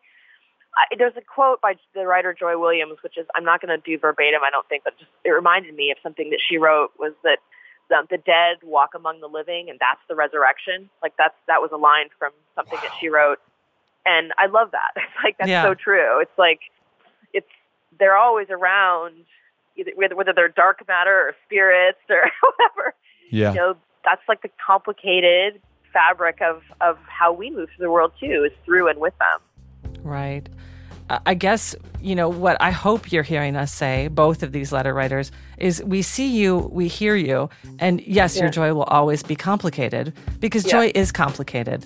I, 0.77 0.95
there's 0.97 1.15
a 1.17 1.21
quote 1.21 1.61
by 1.61 1.73
the 1.95 2.05
writer 2.05 2.33
Joy 2.37 2.57
Williams, 2.57 2.97
which 3.01 3.17
is 3.17 3.25
I'm 3.35 3.43
not 3.43 3.61
going 3.61 3.69
to 3.77 3.83
do 3.83 3.97
verbatim, 3.97 4.41
I 4.45 4.49
don't 4.49 4.67
think, 4.69 4.83
but 4.83 4.97
just 4.97 5.09
it 5.23 5.31
reminded 5.31 5.75
me 5.75 5.91
of 5.91 5.97
something 6.03 6.29
that 6.29 6.39
she 6.47 6.57
wrote 6.57 6.91
was 6.99 7.13
that 7.23 7.39
um, 7.95 8.05
the 8.09 8.17
dead 8.17 8.57
walk 8.63 8.91
among 8.95 9.21
the 9.21 9.27
living, 9.27 9.69
and 9.69 9.79
that's 9.79 10.01
the 10.09 10.15
resurrection. 10.15 10.89
Like 11.01 11.13
that's 11.17 11.35
that 11.47 11.61
was 11.61 11.71
a 11.73 11.77
line 11.77 12.07
from 12.19 12.31
something 12.55 12.77
that 12.81 12.91
she 12.99 13.07
wrote, 13.09 13.39
and 14.05 14.33
I 14.37 14.47
love 14.47 14.71
that. 14.71 14.91
It's 14.97 15.05
like 15.23 15.37
that's 15.37 15.49
Yeah. 15.49 15.63
so 15.63 15.73
true. 15.73 16.19
It's 16.19 16.37
like 16.37 16.59
it's 17.33 17.47
they're 17.97 18.17
always 18.17 18.47
around, 18.49 19.15
either 19.77 19.91
whether 19.95 20.15
whether 20.15 20.33
they're 20.33 20.49
dark 20.49 20.85
matter 20.87 21.15
or 21.29 21.35
spirits 21.45 21.99
or 22.09 22.29
whatever. 22.41 22.93
Yeah. 23.31 23.51
You 23.51 23.57
know, 23.57 23.77
that's 24.03 24.21
like 24.27 24.41
the 24.41 24.51
complicated 24.65 25.61
fabric 25.93 26.41
of 26.41 26.61
of 26.81 26.97
how 27.07 27.33
we 27.33 27.49
move 27.49 27.69
through 27.75 27.85
the 27.85 27.91
world 27.91 28.11
too, 28.19 28.43
is 28.45 28.51
through 28.65 28.87
and 28.89 28.99
with 28.99 29.13
them. 29.19 29.93
Right. 30.03 30.47
I 31.25 31.35
guess, 31.35 31.73
you 32.01 32.15
know, 32.15 32.27
what 32.27 32.57
I 32.59 32.71
hope 32.71 33.13
you're 33.13 33.23
hearing 33.23 33.55
us 33.55 33.71
say, 33.73 34.09
both 34.09 34.43
of 34.43 34.51
these 34.51 34.73
letter 34.73 34.93
writers, 34.93 35.31
is 35.57 35.81
we 35.83 36.01
see 36.01 36.27
you, 36.27 36.69
we 36.71 36.89
hear 36.89 37.15
you, 37.15 37.49
and 37.79 38.01
yes, 38.01 38.37
your 38.37 38.49
joy 38.49 38.73
will 38.73 38.83
always 38.83 39.23
be 39.23 39.35
complicated 39.35 40.13
because 40.41 40.65
Yeah. 40.65 40.71
joy 40.71 40.91
is 40.95 41.13
complicated. 41.13 41.85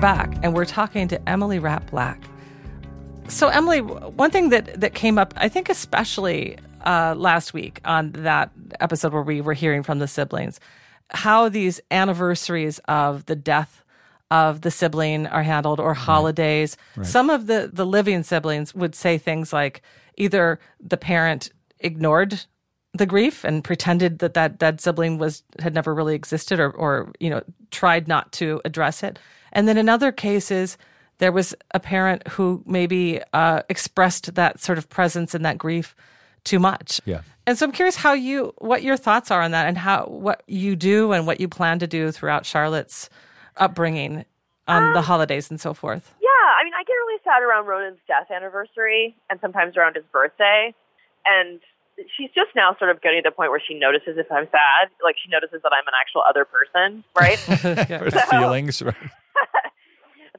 Back 0.00 0.34
and 0.42 0.54
we're 0.54 0.64
talking 0.64 1.08
to 1.08 1.28
Emily 1.28 1.58
Rapp 1.58 1.90
Black. 1.90 2.22
So, 3.28 3.48
Emily, 3.48 3.80
one 3.80 4.30
thing 4.30 4.48
that, 4.48 4.80
that 4.80 4.94
came 4.94 5.18
up, 5.18 5.34
I 5.36 5.48
think, 5.48 5.68
especially 5.68 6.56
uh, 6.86 7.14
last 7.16 7.52
week 7.52 7.80
on 7.84 8.12
that 8.12 8.50
episode 8.80 9.12
where 9.12 9.22
we 9.22 9.42
were 9.42 9.52
hearing 9.52 9.82
from 9.82 9.98
the 9.98 10.08
siblings, 10.08 10.58
how 11.10 11.50
these 11.50 11.80
anniversaries 11.90 12.78
of 12.88 13.26
the 13.26 13.36
death 13.36 13.84
of 14.30 14.62
the 14.62 14.70
sibling 14.70 15.26
are 15.26 15.42
handled 15.42 15.80
or 15.80 15.92
holidays. 15.92 16.76
Some 17.02 17.28
of 17.28 17.46
the, 17.46 17.68
the 17.72 17.84
living 17.84 18.22
siblings 18.22 18.74
would 18.74 18.94
say 18.94 19.18
things 19.18 19.52
like 19.52 19.82
either 20.16 20.58
the 20.80 20.96
parent 20.96 21.50
ignored 21.80 22.44
the 22.94 23.06
grief 23.06 23.44
and 23.44 23.62
pretended 23.62 24.20
that 24.20 24.34
that 24.34 24.58
dead 24.58 24.80
sibling 24.80 25.18
was 25.18 25.42
had 25.60 25.74
never 25.74 25.94
really 25.94 26.14
existed 26.14 26.58
or 26.58 26.70
or 26.70 27.12
you 27.20 27.30
know 27.30 27.40
tried 27.70 28.08
not 28.08 28.32
to 28.32 28.60
address 28.64 29.04
it 29.04 29.18
and 29.52 29.66
then 29.68 29.76
in 29.78 29.88
other 29.88 30.12
cases 30.12 30.76
there 31.18 31.32
was 31.32 31.54
a 31.72 31.80
parent 31.80 32.26
who 32.28 32.62
maybe 32.66 33.20
uh, 33.34 33.62
expressed 33.68 34.34
that 34.36 34.58
sort 34.58 34.78
of 34.78 34.88
presence 34.88 35.34
and 35.34 35.44
that 35.44 35.58
grief 35.58 35.94
too 36.44 36.58
much 36.58 37.00
Yeah. 37.04 37.20
and 37.46 37.58
so 37.58 37.66
i'm 37.66 37.72
curious 37.72 37.96
how 37.96 38.12
you 38.14 38.54
what 38.58 38.82
your 38.82 38.96
thoughts 38.96 39.30
are 39.30 39.42
on 39.42 39.50
that 39.50 39.66
and 39.68 39.76
how 39.76 40.04
what 40.06 40.42
you 40.46 40.74
do 40.76 41.12
and 41.12 41.26
what 41.26 41.38
you 41.40 41.48
plan 41.48 41.78
to 41.80 41.86
do 41.86 42.10
throughout 42.10 42.46
charlotte's 42.46 43.10
upbringing 43.58 44.24
on 44.68 44.92
the 44.94 45.02
holidays 45.02 45.50
and 45.50 45.60
so 45.60 45.74
forth 45.74 46.14
Yeah, 46.22 46.28
I 46.60 46.62
mean, 46.64 46.72
I 46.74 46.84
get 46.84 46.92
really 46.92 47.18
sad 47.24 47.42
around 47.42 47.66
Ronan's 47.66 47.98
death 48.06 48.30
anniversary 48.30 49.16
and 49.28 49.40
sometimes 49.40 49.76
around 49.76 49.96
his 49.96 50.04
birthday. 50.12 50.72
And 51.26 51.60
she's 52.16 52.30
just 52.34 52.50
now 52.54 52.76
sort 52.78 52.90
of 52.90 53.02
getting 53.02 53.18
to 53.22 53.28
the 53.30 53.34
point 53.34 53.50
where 53.50 53.60
she 53.66 53.74
notices 53.74 54.16
if 54.16 54.30
I'm 54.30 54.46
sad. 54.46 54.88
Like 55.02 55.16
she 55.22 55.28
notices 55.28 55.60
that 55.64 55.72
I'm 55.72 55.86
an 55.88 55.94
actual 56.00 56.22
other 56.28 56.44
person, 56.46 57.02
right? 57.18 57.38
For 58.04 58.10
the 58.10 58.24
feelings, 58.30 58.80
right? 58.80 58.94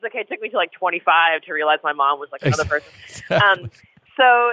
It's 0.01 0.11
okay. 0.11 0.21
It 0.21 0.29
took 0.29 0.41
me 0.41 0.49
to 0.49 0.57
like 0.57 0.71
25 0.71 1.41
to 1.43 1.53
realize 1.53 1.79
my 1.83 1.93
mom 1.93 2.19
was 2.19 2.29
like 2.31 2.41
another 2.43 2.65
person. 2.69 2.89
Um, 3.29 3.71
so, 4.17 4.51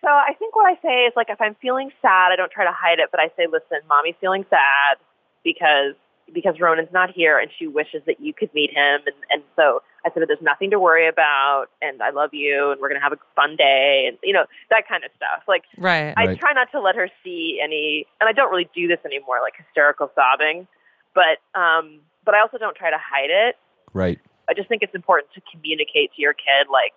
so 0.00 0.08
I 0.08 0.34
think 0.38 0.56
what 0.56 0.66
I 0.66 0.80
say 0.82 1.04
is 1.04 1.12
like 1.16 1.28
if 1.30 1.40
I'm 1.40 1.54
feeling 1.56 1.90
sad, 2.02 2.32
I 2.32 2.36
don't 2.36 2.50
try 2.52 2.64
to 2.64 2.72
hide 2.72 2.98
it, 2.98 3.08
but 3.10 3.20
I 3.20 3.28
say, 3.36 3.46
listen, 3.46 3.78
mommy's 3.88 4.14
feeling 4.20 4.44
sad 4.50 4.98
because 5.44 5.94
because 6.32 6.60
Ronan's 6.60 6.92
not 6.92 7.10
here 7.10 7.40
and 7.40 7.50
she 7.58 7.66
wishes 7.66 8.02
that 8.06 8.20
you 8.20 8.32
could 8.32 8.54
meet 8.54 8.70
him. 8.70 9.00
And, 9.04 9.16
and 9.30 9.42
so 9.56 9.82
I 10.06 10.10
said, 10.14 10.22
there's 10.28 10.40
nothing 10.40 10.70
to 10.70 10.78
worry 10.78 11.08
about 11.08 11.66
and 11.82 12.00
I 12.00 12.10
love 12.10 12.30
you 12.32 12.70
and 12.70 12.80
we're 12.80 12.88
going 12.88 13.00
to 13.00 13.02
have 13.02 13.12
a 13.12 13.18
fun 13.34 13.56
day 13.56 14.04
and, 14.06 14.16
you 14.22 14.32
know, 14.32 14.44
that 14.70 14.86
kind 14.88 15.02
of 15.02 15.10
stuff. 15.16 15.42
Like, 15.48 15.64
Right. 15.76 16.14
I 16.16 16.26
Right. 16.26 16.38
try 16.38 16.52
not 16.52 16.70
to 16.70 16.80
let 16.80 16.94
her 16.94 17.08
see 17.24 17.60
any, 17.60 18.06
and 18.20 18.28
I 18.28 18.32
don't 18.32 18.48
really 18.48 18.70
do 18.72 18.86
this 18.86 19.00
anymore, 19.04 19.40
like 19.42 19.54
hysterical 19.56 20.12
sobbing, 20.14 20.68
but, 21.16 21.38
um, 21.60 21.98
but 22.24 22.36
I 22.36 22.40
also 22.40 22.58
don't 22.58 22.76
try 22.76 22.90
to 22.90 22.98
hide 22.98 23.30
it. 23.30 23.56
Right. 23.92 24.20
I 24.50 24.54
just 24.54 24.68
think 24.68 24.82
it's 24.82 24.94
important 24.94 25.32
to 25.34 25.40
communicate 25.52 26.10
to 26.16 26.20
your 26.22 26.32
kid, 26.34 26.66
like, 26.70 26.92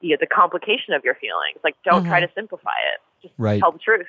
you 0.00 0.10
know, 0.10 0.16
the 0.20 0.26
complication 0.26 0.92
of 0.92 1.04
your 1.04 1.14
feelings. 1.14 1.58
Like, 1.62 1.76
don't 1.84 2.04
try 2.04 2.18
to 2.20 2.28
simplify 2.34 2.70
it. 2.92 3.00
Just 3.28 3.34
Right. 3.38 3.60
tell 3.60 3.70
the 3.72 3.78
truth. 3.78 4.06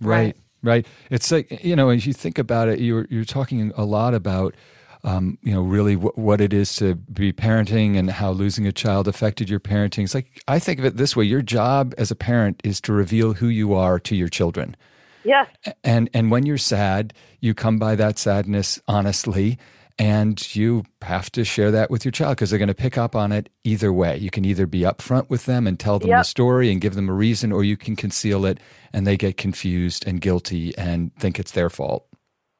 Right, 0.00 0.36
right. 0.62 0.86
It's 1.10 1.30
like 1.32 1.64
you 1.64 1.74
know, 1.76 1.88
as 1.90 2.06
you 2.06 2.12
think 2.12 2.38
about 2.38 2.68
it, 2.68 2.78
you're 2.78 3.06
you're 3.10 3.24
talking 3.24 3.72
a 3.76 3.84
lot 3.84 4.14
about. 4.14 4.54
Um, 5.02 5.38
you 5.42 5.54
know, 5.54 5.62
really 5.62 5.94
wh- 5.94 6.18
what 6.18 6.42
it 6.42 6.52
is 6.52 6.76
to 6.76 6.94
be 6.94 7.32
parenting 7.32 7.96
and 7.96 8.10
how 8.10 8.32
losing 8.32 8.66
a 8.66 8.72
child 8.72 9.08
affected 9.08 9.48
your 9.48 9.58
parenting. 9.58 10.04
It's 10.04 10.14
like, 10.14 10.42
I 10.46 10.58
think 10.58 10.78
of 10.78 10.84
it 10.84 10.98
this 10.98 11.16
way 11.16 11.24
your 11.24 11.40
job 11.40 11.94
as 11.96 12.10
a 12.10 12.14
parent 12.14 12.60
is 12.64 12.82
to 12.82 12.92
reveal 12.92 13.32
who 13.32 13.48
you 13.48 13.72
are 13.72 13.98
to 14.00 14.14
your 14.14 14.28
children. 14.28 14.76
Yes. 15.24 15.48
And, 15.82 16.10
and 16.12 16.30
when 16.30 16.44
you're 16.44 16.58
sad, 16.58 17.14
you 17.40 17.54
come 17.54 17.78
by 17.78 17.94
that 17.94 18.18
sadness 18.18 18.78
honestly 18.86 19.58
and 20.00 20.56
you 20.56 20.84
have 21.02 21.30
to 21.32 21.44
share 21.44 21.70
that 21.70 21.90
with 21.90 22.06
your 22.06 22.12
child 22.12 22.36
because 22.36 22.48
they're 22.48 22.58
going 22.58 22.68
to 22.68 22.74
pick 22.74 22.96
up 22.96 23.14
on 23.14 23.32
it 23.32 23.50
either 23.64 23.92
way. 23.92 24.16
You 24.16 24.30
can 24.30 24.46
either 24.46 24.66
be 24.66 24.80
upfront 24.80 25.28
with 25.28 25.44
them 25.44 25.66
and 25.66 25.78
tell 25.78 25.98
them 25.98 26.08
the 26.08 26.22
story 26.22 26.72
and 26.72 26.80
give 26.80 26.94
them 26.94 27.10
a 27.10 27.12
reason, 27.12 27.52
or 27.52 27.62
you 27.62 27.76
can 27.76 27.96
conceal 27.96 28.46
it 28.46 28.58
and 28.94 29.06
they 29.06 29.18
get 29.18 29.36
confused 29.36 30.06
and 30.06 30.18
guilty 30.22 30.76
and 30.78 31.14
think 31.16 31.38
it's 31.38 31.52
their 31.52 31.68
fault. 31.68 32.06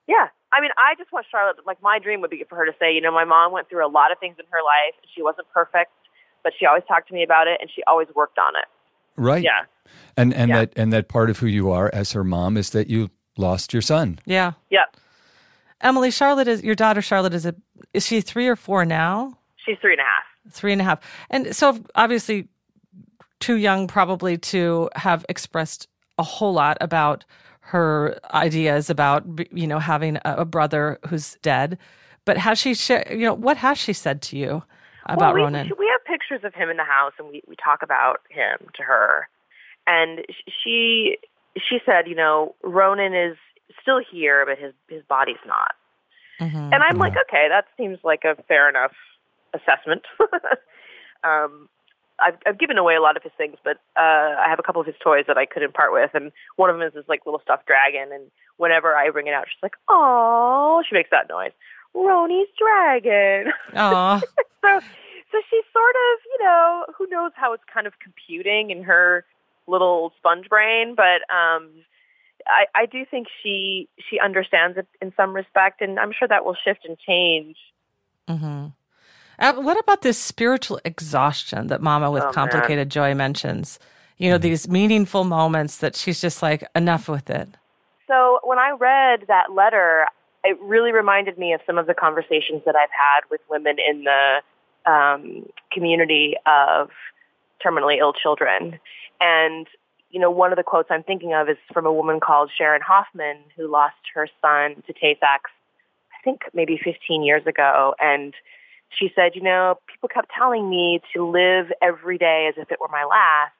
Yeah. 0.07 0.29
I 0.53 0.61
mean, 0.61 0.71
I 0.77 0.95
just 0.99 1.13
want 1.13 1.25
Charlotte, 1.31 1.57
like, 1.67 1.81
my 1.83 1.99
dream 1.99 2.21
would 2.21 2.29
be 2.31 2.45
for 2.47 2.57
her 2.57 2.67
to 2.67 2.73
say, 2.79 2.93
you 2.93 3.01
know, 3.01 3.11
my 3.13 3.25
mom 3.25 3.53
went 3.53 3.71
through 3.71 3.87
a 3.87 3.89
lot 3.89 4.13
of 4.13 4.19
things 4.19 4.37
in 4.39 4.45
her 4.51 4.59
life. 4.63 4.95
She 5.15 5.23
wasn't 5.23 5.49
perfect, 5.55 5.93
but 6.45 6.53
she 6.59 6.67
always 6.67 6.83
talked 6.87 7.09
to 7.09 7.15
me 7.15 7.23
about 7.23 7.49
it 7.49 7.57
and 7.63 7.71
she 7.75 7.83
always 7.87 8.09
worked 8.15 8.39
on 8.39 8.55
it. 8.57 8.67
Right. 9.17 9.43
Yeah. 9.43 9.63
And 10.17 10.35
and 10.35 10.51
Yeah. 10.51 10.59
that 10.59 10.73
and 10.77 10.93
that 10.93 11.09
part 11.09 11.31
of 11.31 11.39
who 11.39 11.47
you 11.47 11.71
are 11.71 11.91
as 11.93 12.13
her 12.13 12.25
mom 12.25 12.59
is 12.59 12.71
that 12.71 12.89
you 12.89 13.09
lost 13.39 13.73
your 13.73 13.83
son. 13.83 14.19
Yeah. 14.27 14.53
Yeah. 14.69 14.85
Emily, 15.81 16.11
Charlotte 16.11 16.49
is 16.49 16.63
your 16.63 16.75
daughter. 16.75 17.03
Charlotte 17.03 17.35
is 17.35 17.47
a 17.47 17.55
is 17.95 18.07
she 18.07 18.21
three 18.21 18.47
or 18.47 18.57
four 18.57 18.85
now? 18.85 19.39
She's 19.65 19.77
three 19.81 19.93
and 19.93 20.01
a 20.01 20.05
half. 20.05 20.53
Three 20.53 20.73
and 20.73 20.81
a 20.81 20.85
half. 20.85 21.01
And 21.31 21.55
so 21.55 21.79
obviously 21.95 22.49
too 23.41 23.57
young 23.57 23.87
probably 23.87 24.37
to 24.37 24.91
have 24.95 25.25
expressed 25.29 25.89
a 26.19 26.23
whole 26.23 26.53
lot 26.53 26.77
about 26.81 27.25
her 27.61 28.19
ideas 28.33 28.91
about 28.91 29.25
you 29.53 29.67
know 29.67 29.79
having 29.79 30.19
a, 30.25 30.45
brother 30.45 30.99
who's 31.09 31.37
dead. 31.43 31.79
But 32.25 32.37
has 32.37 32.59
she 32.59 32.75
shared, 32.75 33.09
you 33.11 33.25
know, 33.25 33.35
what 33.35 33.57
has 33.57 33.79
she 33.79 33.93
said 33.93 34.21
to 34.23 34.37
you 34.37 34.63
about 35.07 35.35
well, 35.35 35.35
we, 35.35 35.41
Ronan? 35.43 35.71
We 35.79 35.89
have 35.91 36.05
pictures 36.05 36.45
of 36.45 36.53
him 36.55 36.69
in 36.69 36.77
the 36.77 36.85
house, 36.85 37.13
and 37.19 37.29
we, 37.29 37.43
we 37.49 37.57
talk 37.57 37.83
about 37.83 38.21
him 38.29 38.69
to 38.75 38.83
her. 38.83 39.29
And 39.87 40.21
she 40.63 41.17
she 41.57 41.79
said, 41.87 42.07
you 42.07 42.15
know, 42.15 42.55
Ronan 42.63 43.15
is 43.15 43.37
still 43.81 44.01
here, 44.11 44.45
but 44.47 44.59
his 44.59 44.73
his 44.89 45.03
body's 45.09 45.43
not. 45.47 45.73
Mhm. 46.41 46.73
And 46.73 46.83
I'm 46.83 46.97
like, 46.97 47.15
okay, 47.29 47.49
that 47.49 47.67
seems 47.77 47.99
like 48.03 48.25
a 48.25 48.35
fair 48.45 48.69
enough 48.69 48.93
assessment. 49.53 50.03
um, 51.25 51.69
I've, 52.19 52.37
I've 52.47 52.59
given 52.59 52.79
away 52.79 52.95
a 52.97 53.01
lot 53.01 53.17
of 53.17 53.23
his 53.23 53.33
things, 53.37 53.57
but 53.65 53.79
uh, 53.97 54.37
I 54.41 54.47
have 54.49 54.59
a 54.59 54.63
couple 54.63 54.81
of 54.81 54.87
his 54.87 54.97
toys 55.03 55.25
that 55.27 55.39
I 55.39 55.47
couldn't 55.47 55.75
part 55.75 55.93
with, 55.93 56.11
and 56.15 56.33
one 56.57 56.71
of 56.71 56.77
them 56.77 56.87
is 56.87 56.95
this 56.95 57.09
like 57.09 57.27
little 57.27 57.41
stuffed 57.41 57.67
dragon. 57.67 58.13
And 58.13 58.31
whenever 58.57 58.95
I 58.97 59.11
bring 59.11 59.27
it 59.27 59.35
out, 59.35 59.47
she's 59.49 59.63
like, 59.63 59.77
"Oh!" 59.89 60.83
She 60.89 60.95
makes 60.95 61.11
that 61.11 61.29
noise, 61.29 61.53
Roni's 61.95 62.49
dragon. 62.59 63.53
Aw. 63.75 64.21
so, 64.65 64.81
so 65.33 65.39
she's 65.51 65.65
sort 65.73 65.95
of, 65.95 66.19
you 66.27 66.45
know, 66.45 66.87
who 66.97 67.07
knows 67.09 67.33
how 67.35 67.53
it's 67.53 67.65
kind 67.73 67.87
of 67.87 67.99
computing 68.01 68.71
in 68.71 68.83
her 68.83 69.25
little 69.67 70.13
sponge 70.19 70.49
brain, 70.49 70.95
but 70.95 71.23
um, 71.35 71.71
I, 72.47 72.67
I 72.75 72.87
do 72.87 73.05
think 73.11 73.29
she 73.43 73.89
she 74.09 74.19
understands 74.19 74.79
it 74.79 74.87
in 75.01 75.13
some 75.17 75.35
respect, 75.35 75.81
and 75.81 75.99
I'm 75.99 76.13
sure 76.13 76.29
that 76.29 76.45
will 76.45 76.57
shift 76.65 76.81
and 76.85 76.99
change. 76.99 77.57
hmm 78.29 78.67
Uh, 79.39 79.55
what 79.55 79.79
about 79.79 80.03
this 80.03 80.19
spiritual 80.19 80.81
exhaustion 80.85 81.69
that 81.69 81.81
Mama 81.81 82.11
with 82.11 82.23
Oh, 82.23 82.27
man. 82.27 82.35
complicated 82.35 82.91
joy 82.91 83.15
mentions? 83.15 83.79
You 84.19 84.31
know, 84.31 84.39
these 84.39 84.69
meaningful 84.69 85.25
moments 85.25 85.79
that 85.79 85.97
she's 85.97 86.21
just 86.21 86.43
like, 86.43 86.69
enough 86.77 87.09
with 87.09 87.31
it. 87.31 87.49
So 88.07 88.41
when 88.43 88.59
I 88.59 88.73
read 88.73 89.25
that 89.29 89.53
letter, 89.53 90.07
it 90.45 90.59
really 90.61 90.93
reminded 90.93 91.39
me 91.39 91.55
of 91.55 91.61
some 91.67 91.79
of 91.79 91.87
the 91.87 91.95
conversations 91.95 92.63
that 92.67 92.77
I've 92.77 92.91
had 92.91 93.21
with 93.31 93.41
women 93.49 93.77
in 93.79 94.05
the 94.05 94.43
um, 94.91 95.49
community 95.73 96.35
of 96.45 96.91
terminally 97.65 97.99
ill 97.99 98.13
children. 98.13 98.79
And, 99.21 99.67
you 100.11 100.21
know, 100.21 100.31
one 100.31 100.53
of 100.53 100.57
the 100.57 100.63
quotes 100.63 100.89
I'm 100.91 101.03
thinking 101.03 101.35
of 101.35 101.49
is 101.49 101.57
from 101.73 101.87
a 101.87 101.93
woman 101.93 102.21
called 102.21 102.51
Sharon 102.57 102.83
Hoffman 102.83 103.39
who 103.57 103.71
lost 103.71 103.97
her 104.15 104.29
son 104.43 104.83
to 104.87 104.93
Tay-Sachs, 104.93 105.51
I 106.13 106.23
think 106.25 106.41
maybe 106.53 106.79
15 106.83 107.23
years 107.23 107.47
ago. 107.47 107.95
And 108.01 108.35
she 108.99 109.11
said, 109.15 109.33
you 109.35 109.43
know, 109.43 109.77
people 109.87 110.09
kept 110.09 110.31
telling 110.37 110.69
me 110.69 111.01
to 111.15 111.25
live 111.25 111.73
every 111.81 112.19
day 112.19 112.49
as 112.49 112.61
if 112.61 112.71
it 112.73 112.81
were 112.81 112.89
my 112.89 113.05
last 113.05 113.53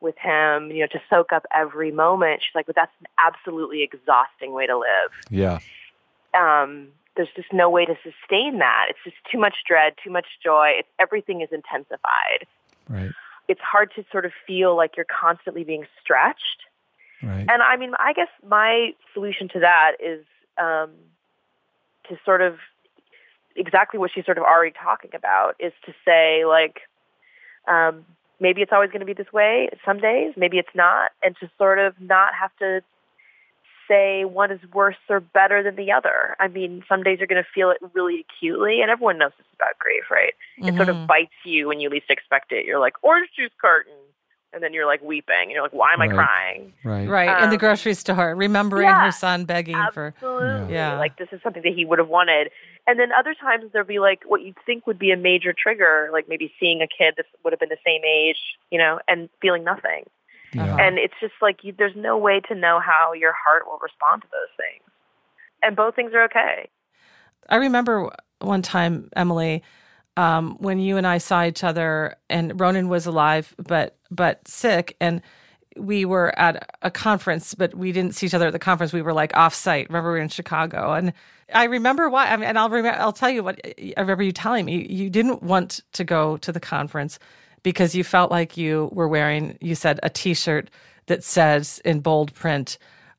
with 0.00 0.16
him, 0.18 0.70
you 0.70 0.80
know, 0.80 0.86
to 0.86 1.00
soak 1.10 1.32
up 1.32 1.44
every 1.54 1.92
moment. 1.92 2.42
She's 2.42 2.54
like, 2.54 2.66
but 2.66 2.74
that's 2.74 2.92
an 3.00 3.06
absolutely 3.18 3.82
exhausting 3.82 4.52
way 4.52 4.66
to 4.66 4.76
live. 4.76 5.12
Yeah. 5.30 5.58
Um, 6.34 6.88
there's 7.16 7.28
just 7.34 7.52
no 7.52 7.70
way 7.70 7.86
to 7.86 7.94
sustain 7.96 8.58
that. 8.58 8.86
It's 8.90 8.98
just 9.04 9.16
too 9.30 9.38
much 9.38 9.54
dread, 9.66 9.94
too 10.02 10.10
much 10.10 10.26
joy. 10.42 10.72
It's, 10.78 10.88
everything 10.98 11.40
is 11.40 11.48
intensified. 11.50 12.46
Right. 12.88 13.10
It's 13.48 13.60
hard 13.60 13.92
to 13.96 14.04
sort 14.10 14.24
of 14.24 14.32
feel 14.46 14.76
like 14.76 14.96
you're 14.96 15.06
constantly 15.06 15.64
being 15.64 15.86
stretched. 16.02 16.64
Right. 17.22 17.46
And 17.48 17.62
I 17.62 17.76
mean, 17.76 17.92
I 17.98 18.12
guess 18.12 18.28
my 18.46 18.90
solution 19.14 19.48
to 19.54 19.60
that 19.60 19.92
is 20.00 20.24
um, 20.58 20.90
to 22.08 22.16
sort 22.24 22.42
of 22.42 22.56
exactly 23.56 23.98
what 23.98 24.10
she's 24.14 24.24
sort 24.24 24.38
of 24.38 24.44
already 24.44 24.72
talking 24.72 25.10
about 25.14 25.56
is 25.58 25.72
to 25.86 25.92
say 26.04 26.44
like 26.44 26.80
um, 27.68 28.04
maybe 28.40 28.62
it's 28.62 28.72
always 28.72 28.90
going 28.90 29.00
to 29.00 29.06
be 29.06 29.14
this 29.14 29.32
way 29.32 29.68
some 29.84 29.98
days, 29.98 30.34
maybe 30.36 30.58
it's 30.58 30.74
not, 30.74 31.12
and 31.22 31.34
to 31.40 31.50
sort 31.58 31.78
of 31.78 31.94
not 32.00 32.34
have 32.38 32.50
to 32.58 32.82
say 33.88 34.24
one 34.24 34.50
is 34.50 34.60
worse 34.72 34.96
or 35.08 35.20
better 35.20 35.62
than 35.62 35.76
the 35.76 35.92
other. 35.92 36.36
I 36.40 36.48
mean, 36.48 36.84
some 36.88 37.02
days 37.02 37.18
you're 37.18 37.26
going 37.28 37.42
to 37.42 37.48
feel 37.54 37.70
it 37.70 37.78
really 37.94 38.24
acutely, 38.28 38.80
and 38.80 38.90
everyone 38.90 39.18
knows 39.18 39.32
this 39.38 39.46
about 39.54 39.78
grief, 39.78 40.04
right? 40.10 40.34
It 40.58 40.74
sort 40.76 40.88
of 40.88 41.06
bites 41.06 41.32
you 41.44 41.68
when 41.68 41.80
you 41.80 41.88
least 41.88 42.10
expect 42.10 42.52
it. 42.52 42.64
You're 42.66 42.78
like 42.80 42.94
orange 43.02 43.28
juice 43.36 43.50
carton, 43.60 43.92
and 44.52 44.62
then 44.62 44.72
you're 44.72 44.86
like 44.86 45.02
weeping, 45.02 45.34
and 45.42 45.50
you're 45.50 45.62
like, 45.62 45.72
why 45.72 45.92
am 45.92 46.00
I 46.00 46.08
crying? 46.08 46.72
Right. 46.82 47.08
Right. 47.08 47.42
in 47.42 47.50
the 47.50 47.56
Um, 47.56 47.58
grocery 47.58 47.94
store, 47.94 48.34
remembering 48.34 48.84
yeah, 48.88 49.04
her 49.04 49.12
son 49.12 49.44
begging 49.44 49.76
for. 49.92 50.14
Absolutely. 50.16 50.74
Yeah. 50.74 50.98
Like 50.98 51.18
this 51.18 51.28
is 51.32 51.40
something 51.42 51.62
that 51.62 51.74
he 51.74 51.84
would 51.84 51.98
have 51.98 52.08
wanted. 52.08 52.50
And 52.86 52.98
then 52.98 53.10
other 53.12 53.34
times 53.34 53.64
there'll 53.72 53.86
be 53.86 53.98
like 53.98 54.22
what 54.26 54.42
you'd 54.42 54.56
think 54.64 54.86
would 54.86 54.98
be 54.98 55.10
a 55.10 55.16
major 55.16 55.52
trigger, 55.52 56.08
like 56.12 56.28
maybe 56.28 56.52
seeing 56.58 56.80
a 56.80 56.86
kid 56.86 57.14
that 57.16 57.26
would 57.44 57.52
have 57.52 57.60
been 57.60 57.68
the 57.68 57.76
same 57.84 58.02
age, 58.04 58.38
you 58.70 58.78
know, 58.78 59.00
and 59.08 59.28
feeling 59.42 59.64
nothing. 59.64 60.04
Uh-huh. 60.58 60.76
And 60.78 60.98
it's 60.98 61.14
just 61.20 61.34
like 61.40 61.62
you, 61.62 61.74
there's 61.76 61.96
no 61.96 62.16
way 62.16 62.40
to 62.48 62.54
know 62.54 62.80
how 62.80 63.12
your 63.12 63.32
heart 63.32 63.66
will 63.66 63.78
respond 63.82 64.22
to 64.22 64.28
those 64.30 64.56
things. 64.56 64.82
And 65.62 65.76
both 65.76 65.94
things 65.94 66.12
are 66.14 66.24
okay. 66.24 66.68
I 67.48 67.56
remember 67.56 68.10
one 68.40 68.62
time, 68.62 69.08
Emily, 69.16 69.62
um, 70.16 70.56
when 70.58 70.78
you 70.78 70.96
and 70.96 71.06
I 71.06 71.18
saw 71.18 71.44
each 71.44 71.62
other, 71.62 72.16
and 72.30 72.58
Ronan 72.58 72.88
was 72.88 73.06
alive 73.06 73.54
but 73.58 73.96
but 74.10 74.46
sick, 74.48 74.96
and 75.00 75.20
we 75.76 76.04
were 76.04 76.36
at 76.38 76.70
a 76.82 76.90
conference, 76.90 77.54
but 77.54 77.74
we 77.74 77.92
didn't 77.92 78.14
see 78.14 78.26
each 78.26 78.34
other 78.34 78.46
at 78.46 78.52
the 78.52 78.58
conference. 78.58 78.92
We 78.92 79.02
were 79.02 79.12
like 79.12 79.36
off 79.36 79.54
site. 79.54 79.88
Remember, 79.88 80.10
we 80.10 80.18
were 80.18 80.22
in 80.22 80.28
Chicago, 80.28 80.94
and 80.94 81.12
I 81.52 81.64
remember 81.64 82.08
why. 82.08 82.28
I 82.28 82.36
mean, 82.36 82.48
and 82.48 82.58
I'll 82.58 82.70
remember. 82.70 82.98
I'll 82.98 83.12
tell 83.12 83.30
you 83.30 83.42
what. 83.42 83.60
I 83.64 84.00
remember 84.00 84.22
you 84.22 84.32
telling 84.32 84.64
me 84.64 84.86
you 84.88 85.10
didn't 85.10 85.42
want 85.42 85.82
to 85.92 86.04
go 86.04 86.38
to 86.38 86.52
the 86.52 86.60
conference 86.60 87.18
because 87.66 87.96
you 87.96 88.04
felt 88.04 88.30
like 88.30 88.56
you 88.56 88.88
were 88.92 89.08
wearing. 89.08 89.58
You 89.60 89.74
said 89.74 89.98
a 90.04 90.08
T-shirt 90.08 90.70
that 91.06 91.24
says 91.24 91.80
in 91.84 91.98
bold 91.98 92.32
print. 92.32 92.78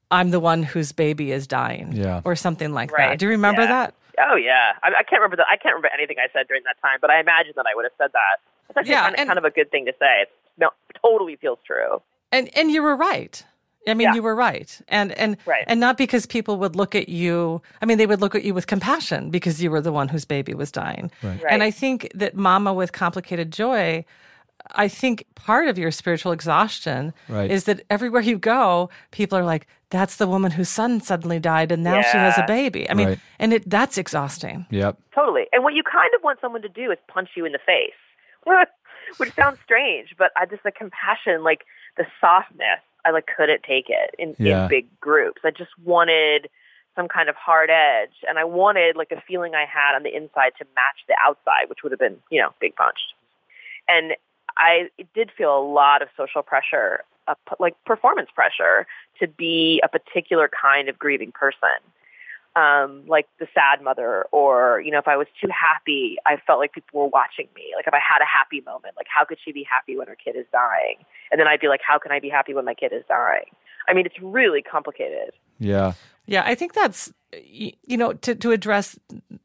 I'm 0.10 0.30
the 0.32 0.40
one 0.40 0.64
whose 0.64 0.94
baby 0.94 1.34
is 1.34 1.48
dying, 1.48 1.92
Yeah. 1.92 2.22
or 2.24 2.34
something 2.38 2.72
like 2.72 2.92
that. 2.96 3.20
Do 3.20 3.26
you 3.26 3.32
remember 3.32 3.64
Yeah. 3.64 3.68
that? 3.76 3.94
Oh 4.30 4.38
yeah. 4.38 4.72
I, 4.84 4.88
I 5.00 5.04
can't 5.04 5.20
remember 5.22 5.36
the, 5.36 5.44
I 5.52 5.58
can't 5.58 5.76
remember 5.76 5.90
anything 5.94 6.16
I 6.18 6.32
said 6.32 6.48
during 6.48 6.64
that 6.64 6.78
time, 6.82 7.00
but 7.02 7.10
I 7.12 7.20
imagine 7.20 7.52
that 7.58 7.66
I 7.70 7.76
would 7.76 7.84
have 7.84 7.92
said 7.98 8.12
that. 8.14 8.36
It's 8.70 8.78
actually 8.78 8.92
Yeah, 8.92 9.02
kind, 9.02 9.16
of, 9.16 9.20
and- 9.20 9.28
kind 9.28 9.38
of 9.38 9.44
a 9.44 9.52
good 9.52 9.70
thing 9.70 9.86
to 9.88 9.92
say. 10.00 10.22
It's 10.22 10.32
no, 10.58 10.70
totally 11.04 11.36
feels 11.36 11.60
true. 11.68 12.02
And 12.32 12.50
and 12.58 12.72
you 12.72 12.82
were 12.84 12.96
right. 12.96 13.44
I 13.86 13.94
mean, 13.94 14.08
Yeah. 14.08 14.16
you 14.16 14.24
were 14.24 14.36
right, 14.36 14.70
and 14.88 15.12
and 15.24 15.36
Right. 15.46 15.66
and 15.68 15.80
not 15.82 15.98
because 15.98 16.26
people 16.26 16.56
would 16.58 16.76
look 16.78 16.96
at 16.96 17.10
you. 17.10 17.62
I 17.82 17.86
mean, 17.86 17.98
they 17.98 18.06
would 18.08 18.22
look 18.22 18.34
at 18.36 18.44
you 18.46 18.54
with 18.54 18.66
compassion 18.68 19.30
because 19.30 19.62
you 19.64 19.70
were 19.72 19.82
the 19.82 19.92
one 19.94 20.08
whose 20.08 20.24
baby 20.26 20.54
was 20.54 20.72
dying. 20.72 21.12
Right. 21.22 21.44
And 21.50 21.64
I 21.64 21.72
think 21.72 22.10
that 22.16 22.34
Mama 22.34 22.74
with 22.74 22.92
complicated 22.94 23.52
joy. 23.52 24.06
I 24.76 24.88
think 24.88 25.26
part 25.36 25.68
of 25.68 25.78
your 25.78 25.92
spiritual 25.92 26.32
exhaustion 26.32 27.14
Right. 27.30 27.50
is 27.50 27.64
that 27.66 27.82
everywhere 27.90 28.22
you 28.22 28.38
go, 28.38 28.90
people 29.12 29.38
are 29.38 29.44
like, 29.44 29.68
"That's 29.90 30.18
the 30.18 30.28
woman 30.28 30.52
whose 30.52 30.70
son 30.70 31.00
suddenly 31.02 31.40
died, 31.40 31.72
and 31.72 31.84
now 31.84 32.02
she 32.02 32.18
has 32.18 32.38
a 32.38 32.44
baby." 32.48 32.90
I 32.90 32.94
mean, 32.94 33.08
Right. 33.10 33.20
and 33.40 33.54
it 33.54 33.70
that's 33.70 33.98
exhausting. 33.98 34.66
Yep. 34.70 34.98
Totally. 35.14 35.48
And 35.54 35.64
what 35.64 35.74
you 35.74 35.84
kind 35.84 36.14
of 36.16 36.24
want 36.24 36.40
someone 36.42 36.62
to 36.62 36.70
do 36.70 36.92
is 36.92 36.98
punch 37.08 37.30
you 37.36 37.46
in 37.46 37.52
the 37.52 37.60
face, 37.60 37.94
which 39.18 39.34
sounds 39.34 39.60
strange, 39.64 40.16
but 40.18 40.32
I 40.36 40.46
just 40.46 40.64
the 40.64 40.72
compassion, 40.72 41.44
like 41.44 41.66
the 41.96 42.06
softness, 42.20 42.80
I 43.06 43.12
like 43.12 43.28
couldn't 43.36 43.64
take 43.64 43.90
it 43.90 44.14
in, 44.20 44.36
Yeah. 44.38 44.64
in 44.64 44.70
big 44.70 45.00
groups. 45.00 45.42
I 45.46 45.52
just 45.52 45.72
wanted 45.84 46.50
some 46.96 47.08
kind 47.08 47.30
of 47.30 47.36
hard 47.36 47.70
edge, 47.70 48.16
and 48.28 48.38
I 48.40 48.44
wanted 48.44 48.96
like 48.96 49.12
a 49.12 49.22
feeling 49.22 49.54
I 49.56 49.66
had 49.66 49.96
on 49.96 50.04
the 50.04 50.14
inside 50.16 50.54
to 50.58 50.66
match 50.76 51.00
the 51.08 51.16
outside, 51.24 51.70
which 51.70 51.84
would 51.84 51.92
have 51.92 52.00
been, 52.00 52.18
you 52.32 52.42
know, 52.42 52.54
big 52.60 52.76
punched. 52.76 53.14
And 53.88 54.16
I 54.58 54.90
did 55.14 55.32
feel 55.38 55.58
a 55.58 55.64
lot 55.64 56.02
of 56.02 56.10
social 56.18 56.42
pressure, 56.42 57.04
uh, 57.28 57.36
like 57.60 57.76
performance 57.86 58.30
pressure, 58.34 58.88
to 59.20 59.28
be 59.28 59.82
a 59.84 59.88
particular 59.88 60.50
kind 60.62 60.90
of 60.90 61.00
grieving 61.00 61.32
person 61.32 61.80
um, 62.58 63.04
like 63.08 63.28
the 63.40 63.48
sad 63.54 63.84
mother, 63.84 64.26
or 64.32 64.82
you 64.84 64.92
know, 64.92 64.98
if 64.98 65.08
I 65.08 65.16
was 65.16 65.28
too 65.40 65.50
happy, 65.50 66.18
I 66.26 66.38
felt 66.48 66.60
like 66.60 66.74
people 66.74 67.00
were 67.00 67.08
watching 67.08 67.48
me. 67.56 67.74
Like 67.76 67.86
if 67.86 67.94
I 67.94 68.00
had 68.00 68.22
a 68.22 68.26
happy 68.26 68.62
moment, 68.66 68.96
like 68.98 69.06
how 69.14 69.26
could 69.26 69.38
she 69.44 69.52
be 69.52 69.64
happy 69.70 69.96
when 69.96 70.08
her 70.08 70.16
kid 70.16 70.36
is 70.36 70.46
dying? 70.52 70.98
And 71.32 71.40
then 71.40 71.48
I'd 71.48 71.60
be 71.60 71.68
like, 71.68 71.82
how 71.86 72.00
can 72.00 72.12
I 72.12 72.20
be 72.20 72.30
happy 72.30 72.56
when 72.56 72.66
my 72.66 72.74
kid 72.74 72.94
is 72.94 73.04
dying? 73.08 73.46
I 73.88 73.94
mean, 73.94 74.06
it's 74.06 74.20
really 74.22 74.64
complicated. 74.64 75.34
Yeah. 75.60 75.94
Yeah, 76.26 76.44
I 76.46 76.56
think 76.56 76.74
that's 76.74 77.14
you 77.32 77.98
know 77.98 78.14
to 78.14 78.36
to 78.36 78.52
address 78.52 78.98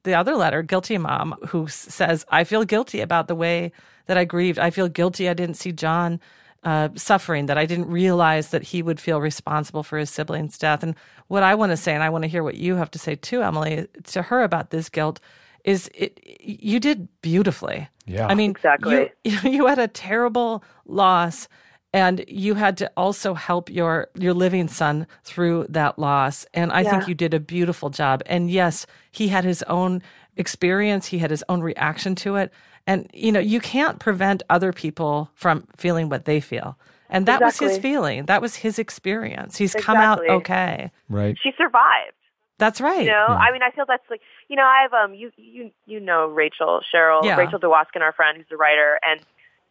the 0.05 0.15
other 0.15 0.35
letter, 0.35 0.63
guilty 0.63 0.99
mom, 0.99 1.37
who 1.49 1.69
says, 1.69 2.25
"I 2.31 2.45
feel 2.45 2.65
guilty 2.65 3.01
about 3.01 3.29
the 3.29 3.37
way 3.37 3.73
that 4.07 4.17
I 4.17 4.25
grieved. 4.25 4.59
I 4.59 4.71
feel 4.71 4.89
guilty 4.89 5.29
I 5.29 5.35
didn't 5.35 5.57
see 5.57 5.73
John 5.73 6.21
uh, 6.63 6.91
suffering. 6.95 7.47
That 7.47 7.59
I 7.59 7.67
didn't 7.67 7.89
realize 7.89 8.49
that 8.49 8.63
he 8.63 8.83
would 8.83 9.01
feel 9.01 9.21
responsible 9.21 9.83
for 9.83 9.99
his 9.99 10.11
sibling's 10.11 10.59
death." 10.59 10.83
And 10.83 10.95
what 11.29 11.43
I 11.43 11.55
want 11.55 11.71
to 11.71 11.77
say, 11.77 11.95
and 11.95 12.03
I 12.03 12.11
want 12.11 12.23
to 12.23 12.29
hear 12.29 12.43
what 12.43 12.57
you 12.57 12.77
have 12.77 12.91
to 12.93 12.99
say 12.99 13.15
too, 13.15 13.43
Emily, 13.43 13.87
to 14.05 14.23
her 14.23 14.43
about 14.43 14.71
this 14.71 14.89
guilt, 14.89 15.21
is 15.65 15.91
it 15.95 16.21
you 16.41 16.81
did 16.81 17.09
beautifully. 17.23 17.89
Yeah. 18.07 18.27
I 18.27 18.35
mean, 18.35 18.51
Exactly. 18.51 19.11
You, 19.25 19.39
you 19.45 19.67
had 19.67 19.79
a 19.79 19.89
terrible 19.89 20.65
loss 20.87 21.49
and 21.93 22.25
you 22.27 22.55
had 22.55 22.77
to 22.79 22.91
also 22.97 23.35
help 23.35 23.71
your 23.71 24.09
your 24.15 24.33
living 24.35 24.69
son 24.69 25.07
through 25.25 25.67
that 25.69 25.99
loss 25.99 26.47
and 26.55 26.73
i 26.73 26.83
think 26.83 27.07
you 27.07 27.15
did 27.15 27.35
a 27.35 27.41
beautiful 27.41 27.91
job 27.91 28.23
and 28.27 28.51
yes 28.51 28.87
he 29.11 29.29
had 29.29 29.45
his 29.45 29.63
own 29.65 30.03
experience 30.37 31.07
he 31.07 31.19
had 31.19 31.31
his 31.31 31.45
own 31.49 31.61
reaction 31.61 32.15
to 32.17 32.37
it. 32.37 32.53
And 32.87 33.09
you 33.13 33.31
know 33.31 33.41
you 33.41 33.61
can't 33.61 33.99
prevent 34.01 34.43
other 34.51 34.73
people 34.73 35.31
from 35.35 35.67
feeling 35.77 36.09
what 36.09 36.25
they 36.25 36.41
feel. 36.41 36.77
And 37.09 37.27
that 37.27 37.41
was 37.43 37.59
his 37.59 37.77
feeling. 37.79 38.25
That 38.27 38.41
was 38.41 38.57
his 38.57 38.79
experience. 38.79 39.57
He's 39.59 39.75
come 39.75 39.99
out 39.99 40.27
okay. 40.29 40.91
Right. 41.11 41.37
She 41.43 41.51
survived. 41.59 42.15
that's 42.59 42.81
right. 42.81 43.05
You 43.05 43.11
know, 43.11 43.27
I 43.29 43.53
mean, 43.53 43.63
I 43.63 43.71
feel 43.71 43.85
that's 43.87 44.09
like, 44.09 44.23
you 44.49 44.57
know, 44.57 44.63
I 44.65 44.83
have 44.83 44.95
um, 44.95 45.15
you 45.15 45.31
you 45.37 45.71
you 45.87 46.01
know 46.01 46.27
Rachel 46.29 46.81
Cheryl 46.93 47.23
Yeah. 47.23 47.37
Rachel 47.37 47.59
DeWoskin, 47.59 48.01
our 48.01 48.13
friend 48.13 48.39
who's 48.39 48.47
a 48.51 48.57
writer, 48.57 48.99
and 49.05 49.21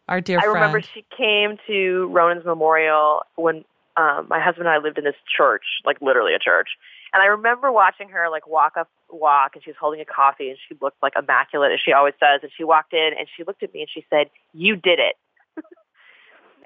our 0.08 0.20
dear 0.20 0.38
I 0.38 0.42
friend. 0.42 0.54
remember 0.54 0.80
she 0.82 1.04
came 1.16 1.58
to 1.66 2.06
Ronan's 2.12 2.44
memorial 2.44 3.22
when 3.36 3.64
um, 3.96 4.26
my 4.28 4.40
husband 4.40 4.66
and 4.66 4.74
I 4.74 4.78
lived 4.78 4.98
in 4.98 5.04
this 5.04 5.18
church, 5.36 5.64
like 5.84 6.00
literally 6.00 6.34
a 6.34 6.38
church. 6.38 6.70
And 7.12 7.22
I 7.22 7.26
remember 7.26 7.70
watching 7.70 8.08
her 8.08 8.30
like 8.30 8.46
walk 8.46 8.76
up, 8.78 8.88
walk, 9.10 9.52
and 9.54 9.62
she 9.62 9.70
was 9.70 9.76
holding 9.78 10.00
a 10.00 10.04
coffee, 10.04 10.48
and 10.48 10.58
she 10.68 10.74
looked 10.80 11.02
like 11.02 11.12
immaculate 11.16 11.72
as 11.72 11.80
she 11.84 11.92
always 11.92 12.14
does. 12.20 12.40
And 12.42 12.50
she 12.56 12.64
walked 12.64 12.94
in, 12.94 13.10
and 13.18 13.28
she 13.36 13.44
looked 13.44 13.62
at 13.62 13.72
me, 13.74 13.80
and 13.80 13.90
she 13.92 14.04
said, 14.08 14.30
"You 14.54 14.76
did 14.76 14.98
it." 14.98 15.16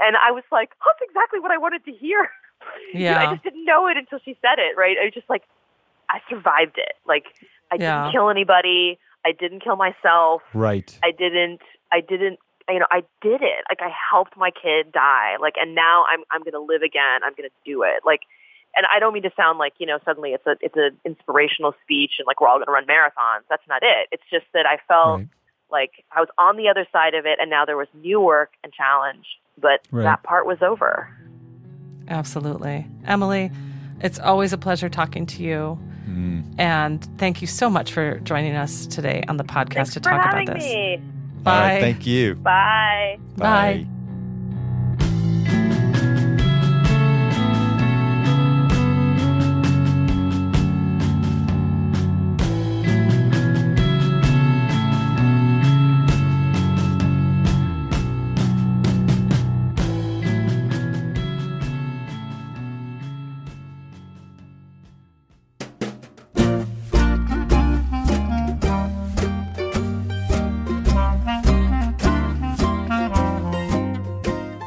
and 0.00 0.16
I 0.16 0.30
was 0.30 0.44
like, 0.52 0.70
"That's 0.84 1.08
exactly 1.08 1.40
what 1.40 1.50
I 1.50 1.58
wanted 1.58 1.84
to 1.86 1.92
hear." 1.92 2.30
You 2.94 3.00
know, 3.00 3.10
Yeah. 3.10 3.20
I 3.20 3.32
just 3.32 3.44
didn't 3.44 3.64
know 3.66 3.86
it 3.86 3.96
until 3.98 4.18
she 4.24 4.36
said 4.40 4.58
it. 4.58 4.76
Right? 4.76 4.96
I 5.00 5.04
was 5.04 5.14
just 5.14 5.28
like, 5.28 5.42
I 6.08 6.20
survived 6.28 6.78
it. 6.78 6.94
Like, 7.06 7.24
I 7.70 7.76
Yeah. 7.78 8.00
didn't 8.04 8.12
kill 8.12 8.30
anybody. 8.30 8.98
I 9.26 9.32
didn't 9.32 9.62
kill 9.62 9.76
myself. 9.76 10.42
Right. 10.54 10.98
I 11.02 11.10
didn't 11.10 11.60
I 11.92 12.00
didn't 12.00 12.38
you 12.68 12.78
know, 12.80 12.86
I 12.90 13.02
did 13.22 13.42
it. 13.42 13.64
Like 13.68 13.80
I 13.80 13.90
helped 14.10 14.36
my 14.36 14.50
kid 14.50 14.92
die. 14.92 15.36
Like 15.40 15.54
and 15.60 15.74
now 15.74 16.04
I'm 16.10 16.24
I'm 16.30 16.42
gonna 16.42 16.64
live 16.64 16.82
again. 16.82 17.20
I'm 17.24 17.32
gonna 17.36 17.48
do 17.64 17.82
it. 17.82 18.02
Like 18.04 18.22
and 18.74 18.84
I 18.94 18.98
don't 18.98 19.14
mean 19.14 19.22
to 19.22 19.30
sound 19.36 19.58
like, 19.58 19.74
you 19.78 19.86
know, 19.86 19.98
suddenly 20.04 20.30
it's 20.32 20.46
a 20.46 20.56
it's 20.60 20.76
an 20.76 20.98
inspirational 21.04 21.74
speech 21.82 22.12
and 22.18 22.26
like 22.26 22.40
we're 22.40 22.48
all 22.48 22.58
gonna 22.58 22.72
run 22.72 22.86
marathons. 22.86 23.42
That's 23.48 23.66
not 23.68 23.82
it. 23.82 24.08
It's 24.12 24.24
just 24.30 24.46
that 24.52 24.66
I 24.66 24.78
felt 24.88 25.20
Right. 25.20 25.28
like 25.70 26.04
I 26.12 26.20
was 26.20 26.28
on 26.38 26.56
the 26.56 26.68
other 26.68 26.86
side 26.92 27.14
of 27.14 27.24
it 27.26 27.38
and 27.40 27.48
now 27.50 27.64
there 27.64 27.76
was 27.76 27.88
new 27.94 28.20
work 28.20 28.52
and 28.64 28.72
challenge. 28.72 29.26
But 29.58 29.80
Right. 29.90 30.02
that 30.02 30.22
part 30.22 30.46
was 30.46 30.58
over. 30.60 31.08
Absolutely. 32.08 32.86
Emily, 33.06 33.50
it's 34.00 34.18
always 34.18 34.52
a 34.52 34.58
pleasure 34.58 34.88
talking 34.88 35.26
to 35.26 35.42
you. 35.42 35.78
Mm. 36.08 36.54
And 36.58 37.04
thank 37.18 37.40
you 37.40 37.46
so 37.48 37.68
much 37.68 37.92
for 37.92 38.18
joining 38.20 38.54
us 38.54 38.86
today 38.86 39.24
on 39.28 39.38
the 39.38 39.44
podcast 39.44 39.74
Thanks 39.74 39.94
to 39.94 40.00
for 40.00 40.10
talk 40.10 40.24
about 40.26 40.46
this. 40.46 40.64
me. 40.64 41.02
Bye. 41.46 41.52
All 41.52 41.60
right, 41.60 41.80
thank 41.80 42.06
you. 42.06 42.34
Bye. 42.34 43.18
Bye. 43.36 43.86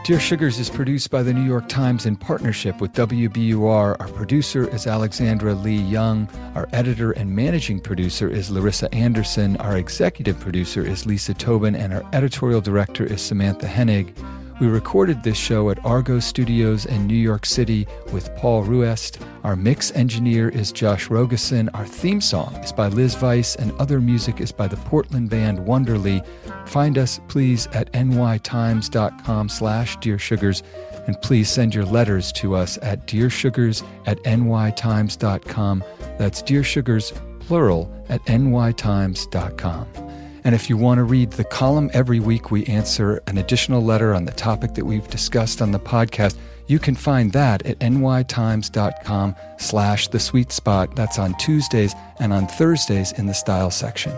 Dear 0.09 0.19
Sugars 0.19 0.57
is 0.57 0.71
produced 0.71 1.11
by 1.11 1.21
the 1.21 1.31
New 1.31 1.43
York 1.43 1.69
Times 1.69 2.07
in 2.07 2.15
partnership 2.15 2.81
with 2.81 2.93
WBUR. 2.93 3.95
Our 3.99 4.07
producer 4.07 4.67
is 4.67 4.87
Alexandra 4.87 5.53
Lee 5.53 5.77
Young. 5.77 6.27
Our 6.55 6.67
editor 6.73 7.11
and 7.11 7.35
managing 7.35 7.79
producer 7.79 8.27
is 8.27 8.49
Larissa 8.49 8.91
Anderson. 8.91 9.55
Our 9.57 9.77
executive 9.77 10.39
producer 10.39 10.83
is 10.83 11.05
Lisa 11.05 11.35
Tobin. 11.35 11.75
And 11.75 11.93
our 11.93 12.03
editorial 12.11 12.59
director 12.59 13.03
is 13.03 13.21
Samantha 13.21 13.67
Hennig. 13.67 14.15
We 14.59 14.67
recorded 14.67 15.23
this 15.23 15.37
show 15.37 15.69
at 15.69 15.83
Argot 15.85 16.21
Studios 16.21 16.85
in 16.85 17.07
New 17.07 17.15
York 17.15 17.45
City 17.45 17.87
with 18.11 18.35
Paul 18.35 18.63
Ruest. 18.63 19.19
Our 19.45 19.55
mix 19.55 19.91
engineer 19.91 20.49
is 20.49 20.73
Josh 20.73 21.07
Rogosin. 21.07 21.69
Our 21.73 21.85
theme 21.85 22.19
song 22.19 22.53
is 22.55 22.73
by 22.73 22.89
Liz 22.89 23.19
Weiss, 23.21 23.55
and 23.55 23.71
other 23.79 24.01
music 24.01 24.41
is 24.41 24.51
by 24.51 24.67
the 24.67 24.75
Portland 24.75 25.29
band 25.29 25.59
Wonderly. 25.59 26.21
Find 26.65 26.97
us, 26.97 27.21
please, 27.29 27.67
at 27.67 27.89
nytimes.com 27.93 29.47
slash 29.47 29.95
Dear 29.97 30.19
Sugars, 30.19 30.61
and 31.07 31.19
please 31.21 31.49
send 31.49 31.73
your 31.73 31.85
letters 31.85 32.33
to 32.33 32.55
us 32.55 32.77
at 32.81 33.07
dearsugars 33.07 33.81
at 34.07 34.21
nytimes.com. 34.23 35.83
That's 36.17 36.41
Dear 36.41 36.63
Sugars, 36.65 37.13
plural, 37.39 37.89
at 38.09 38.25
nytimes.com. 38.25 40.08
And 40.43 40.55
if 40.55 40.69
you 40.69 40.77
want 40.77 40.99
to 40.99 41.03
read 41.03 41.31
the 41.31 41.43
column 41.43 41.89
every 41.93 42.19
week, 42.19 42.51
we 42.51 42.65
answer 42.65 43.21
an 43.27 43.37
additional 43.37 43.83
letter 43.83 44.13
on 44.13 44.25
the 44.25 44.31
topic 44.31 44.73
that 44.75 44.85
we've 44.85 45.07
discussed 45.09 45.61
on 45.61 45.71
the 45.71 45.79
podcast. 45.79 46.37
You 46.67 46.79
can 46.79 46.95
find 46.95 47.33
that 47.33 47.65
at 47.65 47.79
nytimes.com 47.79 49.35
slash 49.57 50.07
the 50.07 50.19
sweet 50.19 50.51
spot. 50.51 50.95
That's 50.95 51.17
on 51.19 51.35
Tuesdays 51.37 51.95
and 52.19 52.31
on 52.31 52.47
Thursdays 52.47 53.11
in 53.13 53.25
the 53.25 53.33
style 53.33 53.71
section. 53.71 54.13